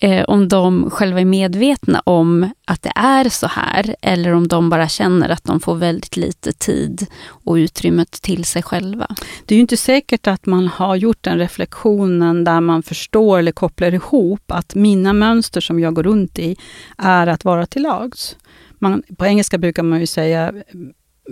eh, 0.10 0.24
om 0.24 0.48
de 0.48 0.90
själva 0.90 1.20
är 1.20 1.24
medvetna 1.24 2.00
om 2.00 2.50
att 2.64 2.82
det 2.82 2.92
är 2.94 3.28
så 3.28 3.46
här. 3.46 3.96
Eller 4.02 4.32
om 4.32 4.48
de 4.48 4.70
bara 4.70 4.88
känner 4.88 5.28
att 5.28 5.44
de 5.44 5.60
får 5.60 5.74
väldigt 5.74 6.16
lite 6.16 6.52
tid 6.52 7.06
och 7.44 7.54
utrymmet 7.54 8.10
till 8.10 8.44
sig 8.44 8.62
själva. 8.62 9.06
Det 9.46 9.54
är 9.54 9.56
ju 9.56 9.60
inte 9.62 9.76
säkert 9.76 10.26
att 10.26 10.46
man 10.46 10.68
har 10.68 10.96
gjort 10.96 11.18
den 11.22 11.38
reflektionen 11.38 12.44
där 12.44 12.60
man 12.60 12.82
förstår 12.82 13.38
eller 13.38 13.52
kopplar 13.52 13.94
ihop 13.94 14.50
att 14.50 14.74
mina 14.74 15.12
mönster 15.12 15.60
som 15.60 15.80
jag 15.80 15.94
går 15.94 16.02
runt 16.02 16.38
i 16.38 16.56
är 16.98 17.26
att 17.26 17.44
vara 17.44 17.66
till 17.66 17.82
lags. 17.82 18.36
Man, 18.82 19.02
på 19.16 19.26
engelska 19.26 19.58
brukar 19.58 19.82
man 19.82 20.00
ju 20.00 20.06
säga 20.06 20.48
eh, 20.48 20.62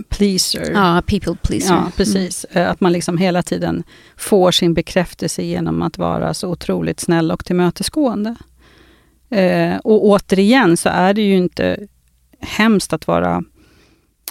pleaser. 0.09 0.71
Ja, 0.75 1.03
people 1.07 1.37
pleaser. 1.43 1.75
Ja, 1.75 1.91
precis. 1.97 2.45
Eh, 2.45 2.71
Att 2.71 2.81
man 2.81 2.93
liksom 2.93 3.19
hela 3.19 3.43
tiden 3.43 3.83
får 4.17 4.51
sin 4.51 4.75
bekräftelse 4.75 5.43
genom 5.43 5.83
att 5.83 5.99
vara 5.99 6.35
så 6.35 6.49
otroligt 6.51 7.01
snäll 7.01 7.31
och 7.31 7.45
tillmötesgående. 7.45 8.35
Eh, 9.31 9.77
och 9.77 10.05
återigen 10.07 10.77
så 10.77 10.89
är 10.89 11.15
det 11.15 11.23
ju 11.23 11.37
inte 11.37 11.79
hemskt 12.41 12.93
att 12.93 13.07
vara 13.07 13.43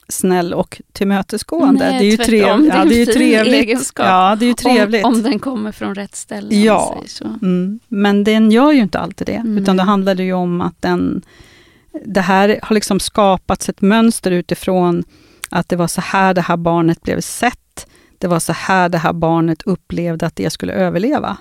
snäll 0.09 0.53
och 0.53 0.81
tillmötesgående. 0.91 1.89
Nej, 1.89 1.99
det 1.99 2.05
är 2.05 2.11
ju 2.11 2.17
trevligt. 2.17 2.73
Ja, 2.73 2.85
det 2.85 2.95
är 2.95 2.99
ju 2.99 3.05
trevligt. 3.05 3.53
egenskap. 3.53 4.05
Ja, 4.05 4.35
det 4.39 4.45
är 4.45 4.47
ju 4.47 4.53
trevligt. 4.53 5.05
Om, 5.05 5.13
om 5.13 5.23
den 5.23 5.39
kommer 5.39 5.71
från 5.71 5.95
rätt 5.95 6.15
ställe. 6.15 6.55
Ja. 6.55 7.03
Mm. 7.41 7.79
Men 7.87 8.23
den 8.23 8.51
gör 8.51 8.71
ju 8.71 8.81
inte 8.81 8.99
alltid 8.99 9.27
det, 9.27 9.33
Mm. 9.35 9.57
utan 9.57 9.77
då 9.77 9.83
handlar 9.83 10.15
det 10.15 10.23
ju 10.23 10.33
om 10.33 10.61
att 10.61 10.81
den... 10.81 11.21
Det 12.05 12.21
här 12.21 12.59
har 12.63 12.73
liksom 12.73 12.99
skapats 12.99 13.69
ett 13.69 13.81
mönster 13.81 14.31
utifrån 14.31 15.03
att 15.49 15.69
det 15.69 15.75
var 15.75 15.87
så 15.87 16.01
här 16.01 16.33
det 16.33 16.41
här 16.41 16.57
barnet 16.57 17.01
blev 17.01 17.21
sett. 17.21 17.87
Det 18.17 18.27
var 18.27 18.39
så 18.39 18.53
här 18.53 18.89
det 18.89 18.97
här 18.97 19.13
barnet 19.13 19.61
upplevde 19.61 20.25
att 20.25 20.35
det 20.35 20.49
skulle 20.49 20.73
överleva. 20.73 21.37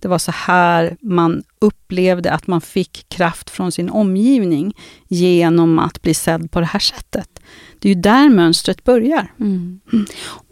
Det 0.00 0.08
var 0.08 0.18
så 0.18 0.32
här 0.32 0.96
man 1.00 1.42
upplevde 1.58 2.32
att 2.32 2.46
man 2.46 2.60
fick 2.60 3.06
kraft 3.08 3.50
från 3.50 3.72
sin 3.72 3.90
omgivning 3.90 4.76
genom 5.08 5.78
att 5.78 6.02
bli 6.02 6.14
sedd 6.14 6.50
på 6.50 6.60
det 6.60 6.66
här 6.66 6.80
sättet. 6.80 7.40
Det 7.78 7.90
är 7.90 7.94
ju 7.94 8.00
där 8.00 8.28
mönstret 8.28 8.84
börjar. 8.84 9.32
Mm. 9.40 9.80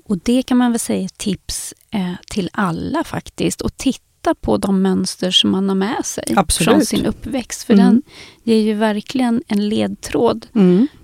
Och 0.05 0.19
det 0.19 0.43
kan 0.43 0.59
man 0.59 0.73
väl 0.73 0.79
säga 0.79 1.01
är 1.01 1.05
ett 1.05 1.19
tips 1.19 1.75
eh, 1.91 2.13
till 2.31 2.51
alla 2.53 3.05
faktiskt. 3.05 3.61
Och 3.61 3.77
titta 3.77 4.06
på 4.35 4.57
de 4.57 4.83
mönster 4.83 5.31
som 5.31 5.51
man 5.51 5.69
har 5.69 5.77
med 5.77 6.05
sig 6.05 6.25
Absolut. 6.37 6.71
från 6.73 6.85
sin 6.85 7.07
uppväxt. 7.07 7.63
För 7.65 7.75
Mm. 7.75 7.85
den 7.87 8.03
ger 8.43 8.61
ju 8.63 8.75
verkligen 8.75 9.43
en 9.49 9.69
ledtråd 9.69 10.47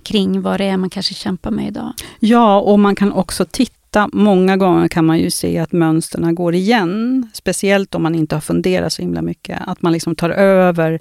kring 0.02 0.42
vad 0.42 0.60
det 0.60 0.64
är 0.64 0.76
man 0.76 0.90
kanske 0.90 1.14
kämpar 1.14 1.50
med 1.50 1.66
idag. 1.68 1.92
Ja, 2.20 2.60
och 2.60 2.78
man 2.80 2.94
kan 2.94 3.12
också 3.12 3.44
titta. 3.44 4.08
Många 4.12 4.56
gånger 4.56 4.88
kan 4.88 5.06
man 5.06 5.18
ju 5.18 5.30
se 5.30 5.58
att 5.58 5.72
mönsterna 5.72 6.32
går 6.32 6.54
igen. 6.54 7.28
Speciellt 7.34 7.94
om 7.94 8.02
man 8.02 8.14
inte 8.14 8.36
har 8.36 8.40
funderat 8.40 8.92
så 8.92 9.02
himla 9.02 9.22
mycket. 9.22 9.58
Att 9.66 9.82
man 9.82 9.92
liksom 9.92 10.14
tar 10.16 10.30
över 10.30 11.00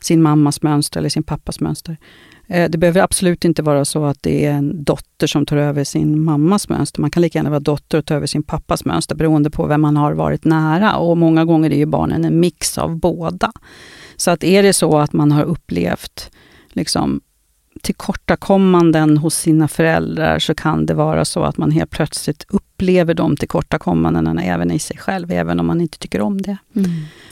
sin 0.00 0.22
mammas 0.22 0.62
mönster 0.62 1.00
eller 1.00 1.08
sin 1.08 1.22
pappas 1.22 1.60
mönster. 1.60 1.96
Eh, 2.52 2.70
det 2.70 2.78
behöver 2.78 3.00
absolut 3.00 3.44
inte 3.44 3.62
vara 3.62 3.84
så 3.84 4.04
att 4.04 4.22
det 4.22 4.44
är 4.44 4.52
en 4.52 4.84
dotter 4.84 5.26
som 5.26 5.46
tar 5.46 5.56
över 5.56 5.84
sin 5.84 6.24
mammas 6.24 6.68
mönster. 6.68 7.00
Man 7.00 7.10
kan 7.10 7.22
lika 7.22 7.38
gärna 7.38 7.50
vara 7.50 7.60
dotter 7.60 7.98
och 7.98 8.06
ta 8.06 8.14
över 8.14 8.26
sin 8.26 8.42
pappas 8.42 8.84
mönster 8.84 9.14
beroende 9.14 9.50
på 9.50 9.66
vem 9.66 9.80
man 9.80 9.96
har 9.96 10.12
varit 10.12 10.44
nära. 10.44 10.96
Och 10.96 11.16
många 11.16 11.44
gånger 11.44 11.70
är 11.70 11.76
ju 11.76 11.86
barnen 11.86 12.24
en 12.24 12.40
mix 12.40 12.78
av 12.78 12.96
båda. 12.96 13.52
Så 14.16 14.30
att 14.30 14.44
är 14.44 14.62
det 14.62 14.72
så 14.72 14.98
att 14.98 15.12
man 15.12 15.32
har 15.32 15.42
upplevt 15.42 16.30
liksom, 16.68 17.20
tillkortakommanden 17.82 19.16
hos 19.16 19.34
sina 19.34 19.68
föräldrar 19.68 20.38
så 20.38 20.54
kan 20.54 20.86
det 20.86 20.94
vara 20.94 21.24
så 21.24 21.42
att 21.42 21.56
man 21.56 21.70
helt 21.70 21.90
plötsligt 21.90 22.46
upplever 22.48 23.14
de 23.14 23.36
tillkortakommandena 23.36 24.42
även 24.42 24.70
i 24.70 24.78
sig 24.78 24.96
själv, 24.96 25.30
även 25.30 25.60
om 25.60 25.66
man 25.66 25.80
inte 25.80 25.98
tycker 25.98 26.20
om 26.20 26.42
det. 26.42 26.56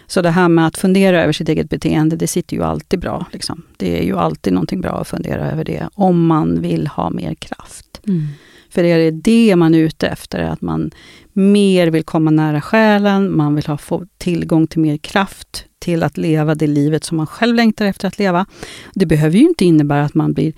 Så 0.07 0.23
det 0.23 0.31
här 0.31 0.49
med 0.49 0.67
att 0.67 0.79
fundera 0.79 1.23
över 1.23 1.33
sitt 1.33 1.49
eget 1.49 1.71
beteende, 1.71 2.17
det 2.17 2.27
sitter 2.27 2.57
ju 2.57 2.63
alltid 2.63 3.01
bra. 3.01 3.27
Liksom. 3.33 3.63
Det 3.77 3.99
är 3.99 4.05
ju 4.05 4.19
alltid 4.19 4.53
någonting 4.53 4.81
bra 4.81 5.01
att 5.01 5.09
fundera 5.09 5.51
över 5.51 5.65
det, 5.65 5.89
om 5.95 6.27
man 6.27 6.61
vill 6.61 6.87
ha 6.87 7.11
mer 7.11 7.35
kraft. 7.35 8.01
Mm. 8.07 8.27
För 8.71 8.85
är 8.85 8.99
det 8.99 9.11
det 9.11 9.57
man 9.57 9.75
är 9.75 9.79
ute 9.79 10.09
efter, 10.09 10.41
att 10.41 10.61
man 10.61 10.91
mer 11.41 11.87
vill 11.87 12.05
komma 12.05 12.31
nära 12.31 12.61
själen, 12.61 13.37
man 13.37 13.55
vill 13.55 13.67
ha, 13.67 13.79
få 13.79 14.07
tillgång 14.19 14.67
till 14.67 14.81
mer 14.81 14.97
kraft 14.97 15.65
till 15.79 16.03
att 16.03 16.19
leva 16.19 16.55
det 16.55 16.67
livet 16.67 17.05
som 17.05 17.17
man 17.17 17.27
själv 17.27 17.55
längtar 17.55 17.87
efter 17.87 18.09
att 18.09 18.19
leva. 18.19 18.47
Det 18.95 19.07
behöver 19.07 19.39
ju 19.39 19.45
inte 19.45 19.65
innebära 19.65 20.05
att 20.05 20.15
man 20.15 20.33
blir 20.33 20.53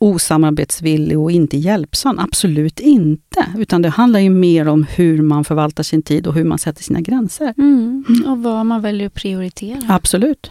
osamarbetsvillig 0.00 1.18
och 1.18 1.30
inte 1.30 1.56
hjälpsam. 1.56 2.18
Absolut 2.18 2.80
inte. 2.80 3.46
Utan 3.58 3.82
det 3.82 3.88
handlar 3.88 4.20
ju 4.20 4.30
mer 4.30 4.68
om 4.68 4.86
hur 4.94 5.22
man 5.22 5.44
förvaltar 5.44 5.82
sin 5.82 6.02
tid 6.02 6.26
och 6.26 6.34
hur 6.34 6.44
man 6.44 6.58
sätter 6.58 6.82
sina 6.82 7.00
gränser. 7.00 7.54
Mm. 7.58 8.04
Och 8.26 8.42
vad 8.42 8.66
man 8.66 8.82
väljer 8.82 9.06
att 9.06 9.14
prioritera. 9.14 9.82
Absolut. 9.88 10.50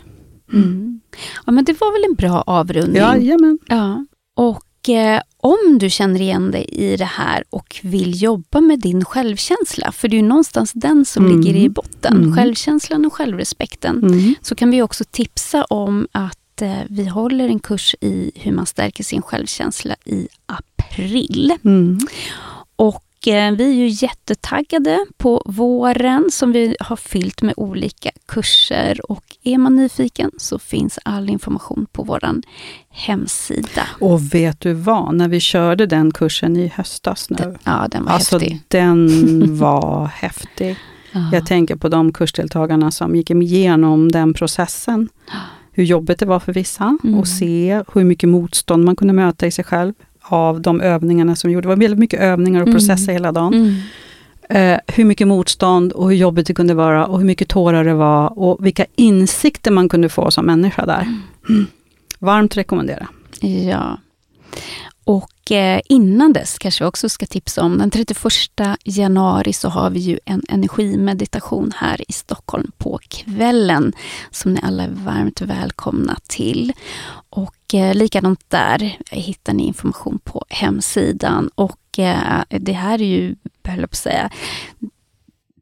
Mm. 0.54 1.02
Ja, 1.46 1.52
men 1.52 1.66
det 1.66 1.82
var 1.82 1.94
väl 1.94 2.12
en 2.12 2.16
bra 2.16 2.42
avrundning. 2.42 2.96
Jajamän. 2.96 3.60
Ja. 3.68 4.06
Och 4.36 4.64
eh, 4.90 5.22
om 5.38 5.78
du 5.80 5.90
känner 5.90 6.22
igen 6.22 6.52
dig 6.52 6.66
i 6.70 6.98
det 6.98 7.06
här 7.06 7.44
och 7.50 7.80
vill 7.84 8.22
jobba 8.24 8.62
med 8.62 8.80
din 8.80 9.06
självkänsla, 9.06 9.92
för 9.92 10.08
det 10.08 10.16
är 10.16 10.22
ju 10.22 10.28
någonstans 10.28 10.72
den 10.74 11.06
som 11.06 11.26
Mm. 11.26 11.42
ligger 11.42 11.60
i 11.60 11.70
botten, 11.70 12.18
Mm. 12.18 12.36
självkänslan 12.36 13.06
och 13.06 13.14
självrespekten, 13.14 13.98
Mm. 14.04 14.36
så 14.42 14.56
kan 14.56 14.72
vi 14.72 14.82
också 14.82 15.04
tipsa 15.12 15.64
om 15.64 16.08
att 16.12 16.62
eh, 16.62 16.78
vi 16.90 17.06
håller 17.06 17.48
en 17.48 17.60
kurs 17.60 17.96
i 18.02 18.32
hur 18.36 18.52
man 18.52 18.66
stärker 18.66 19.04
sin 19.04 19.22
självkänsla 19.22 19.96
i 20.06 20.28
april. 20.46 21.54
Mm. 21.64 22.00
Och 22.76 23.04
vi 23.28 23.64
är 23.64 23.74
ju 23.74 23.88
jättetaggade 23.88 25.06
på 25.18 25.44
våren 25.46 26.30
som 26.32 26.52
vi 26.52 26.76
har 26.80 26.96
fyllt 26.96 27.42
med 27.42 27.54
olika 27.58 28.12
kurser. 28.26 29.12
Och 29.12 29.24
är 29.44 29.58
man 29.58 29.76
nyfiken 29.76 30.32
så 30.38 30.60
finns 30.60 31.00
all 31.06 31.30
information 31.30 31.88
på 31.92 32.04
vår 32.04 32.20
hemsida. 32.90 33.88
Och 34.00 34.34
vet 34.34 34.60
du 34.60 34.74
vad, 34.74 35.16
när 35.16 35.28
vi 35.28 35.40
körde 35.40 35.86
den 35.86 36.12
kursen 36.12 36.58
i 36.58 36.68
höstas 36.68 37.30
nu. 37.30 37.36
Den, 37.40 37.58
ja, 37.64 37.88
den 37.92 38.06
var 38.06 38.12
alltså, 38.12 38.38
häftig. 38.40 38.62
den 38.68 39.58
var 39.60 40.06
häftig. 40.06 40.76
Ja. 41.12 41.30
Jag 41.34 41.46
tänker 41.46 41.76
på 41.76 41.90
de 41.90 42.14
kursdeltagarna 42.14 42.92
som 42.92 43.16
gick 43.16 43.30
igenom 43.30 44.12
den 44.12 44.34
processen. 44.34 45.10
Hur 45.72 45.84
jobbigt 45.84 46.20
det 46.20 46.26
var 46.26 46.40
för 46.40 46.54
vissa 46.54 46.98
Mm. 47.04 47.20
och 47.20 47.28
se 47.28 47.84
hur 47.94 48.04
mycket 48.04 48.30
motstånd 48.30 48.86
man 48.86 48.96
kunde 48.96 49.14
möta 49.14 49.48
i 49.48 49.52
sig 49.52 49.66
själv 49.66 49.94
av 50.22 50.62
de 50.62 50.82
övningarna 50.82 51.36
som 51.36 51.52
gjordes. 51.52 51.64
Det 51.64 51.68
var 51.70 51.76
väldigt 51.76 52.00
mycket 52.00 52.20
övningar 52.20 52.62
och 52.62 52.68
Mm. 52.68 52.76
processa 52.80 53.12
hela 53.12 53.32
dagen. 53.32 53.54
Mm. 53.54 53.76
Eh, 54.74 54.80
hur 54.88 55.06
mycket 55.06 55.28
motstånd 55.28 55.92
och 55.92 56.10
hur 56.10 56.16
jobbigt 56.16 56.48
det 56.48 56.54
kunde 56.54 56.74
vara 56.74 57.06
och 57.06 57.18
hur 57.20 57.26
mycket 57.26 57.50
tårar 57.50 57.84
det 57.84 57.94
var 57.94 58.40
och 58.40 58.66
vilka 58.66 58.86
insikter 58.96 59.72
man 59.72 59.90
kunde 59.90 60.10
få 60.10 60.32
som 60.32 60.46
människa 60.46 60.86
där. 60.86 61.02
Mm. 61.50 61.68
Varmt 62.20 62.58
rekommendera. 62.58 63.08
Ja. 63.42 63.98
Och 65.12 65.52
eh, 65.52 65.82
innan 65.86 66.34
dess 66.34 66.60
kanske 66.60 66.84
jag 66.84 66.88
också 66.88 67.10
ska 67.10 67.26
tipsa 67.26 67.64
om 67.64 67.78
den 67.78 67.92
31 67.92 68.18
januari 68.84 69.54
så 69.54 69.70
har 69.70 69.90
vi 69.90 70.00
ju 70.00 70.20
en 70.26 70.44
energimeditation 70.50 71.72
här 71.76 72.10
i 72.10 72.14
Stockholm 72.14 72.72
på 72.78 73.00
kvällen 73.10 73.94
som 74.30 74.54
ni 74.54 74.60
alla 74.64 74.84
är 74.84 74.90
varmt 74.90 75.42
välkomna 75.42 76.18
till. 76.28 76.74
Och 77.30 77.74
eh, 77.74 77.96
likadant 77.96 78.40
där 78.48 78.98
hittar 79.12 79.54
ni 79.54 79.64
information 79.64 80.20
på 80.24 80.46
hemsidan 80.50 81.50
och 81.56 82.00
eh, 82.00 82.44
det 82.50 82.74
här 82.74 83.02
är 83.02 83.06
ju, 83.06 83.36
höll 83.64 83.80
jag 83.80 83.90
på 83.90 83.94
att 83.94 83.98
säga, 83.98 84.30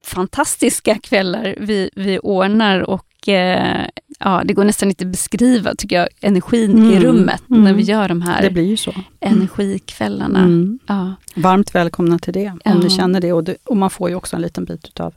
fantastiska 0.04 1.00
kvällar 1.00 1.56
vi, 1.60 1.90
vi 1.96 2.20
ordnar 2.20 2.80
och 2.80 3.30
eh, 3.30 3.88
ja, 4.19 4.41
det 4.45 4.53
går 4.53 4.63
nästan 4.63 4.89
inte 4.89 5.05
att 5.05 5.12
beskriva, 5.12 5.75
tycker 5.75 5.95
jag, 5.95 6.08
energin 6.21 6.77
i 6.77 6.95
Mm, 6.95 7.03
rummet 7.03 7.41
mm. 7.49 7.63
när 7.63 7.73
vi 7.73 7.84
gör 7.84 8.08
de 8.10 8.21
här 8.21 8.41
Det 8.41 8.49
blir 8.49 8.63
ju 8.63 8.77
så. 8.77 8.93
energikvällarna. 9.19 10.39
Mm. 10.39 10.79
Ja. 10.88 11.13
Varmt 11.36 11.75
välkomna 11.75 12.19
till 12.19 12.34
det, 12.34 12.47
om 12.49 12.60
Ja. 12.63 12.73
ni 12.73 12.89
känner 12.89 13.21
det 13.21 13.34
och, 13.34 13.43
det. 13.43 13.55
och 13.63 13.77
man 13.77 13.89
får 13.89 14.10
ju 14.10 14.15
också 14.15 14.36
en 14.36 14.41
liten 14.41 14.65
bit 14.65 14.99
av 14.99 15.13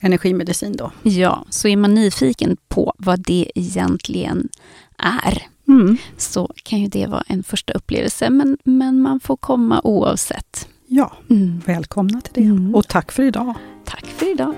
energimedicin 0.00 0.76
då. 0.76 0.92
ja, 1.02 1.44
så 1.50 1.68
är 1.68 1.76
man 1.76 1.94
nyfiken 1.94 2.56
på 2.68 2.94
vad 2.98 3.20
det 3.20 3.50
egentligen 3.54 4.48
är, 4.98 5.42
Mm. 5.68 5.96
så 6.16 6.50
kan 6.64 6.80
ju 6.80 6.88
det 6.88 7.06
vara 7.06 7.24
en 7.26 7.42
första 7.42 7.72
upplevelse, 7.72 8.30
men, 8.30 8.58
men 8.64 9.00
man 9.02 9.20
får 9.20 9.36
komma 9.36 9.80
oavsett. 9.84 10.68
Ja, 10.86 11.12
Mm. 11.30 11.60
välkomna 11.66 12.20
till 12.20 12.32
det. 12.42 12.48
Mm. 12.50 12.74
Och 12.74 12.88
tack 12.88 13.12
för 13.12 13.22
idag. 13.22 13.54
Tack 13.84 14.06
för 14.06 14.32
idag. 14.32 14.54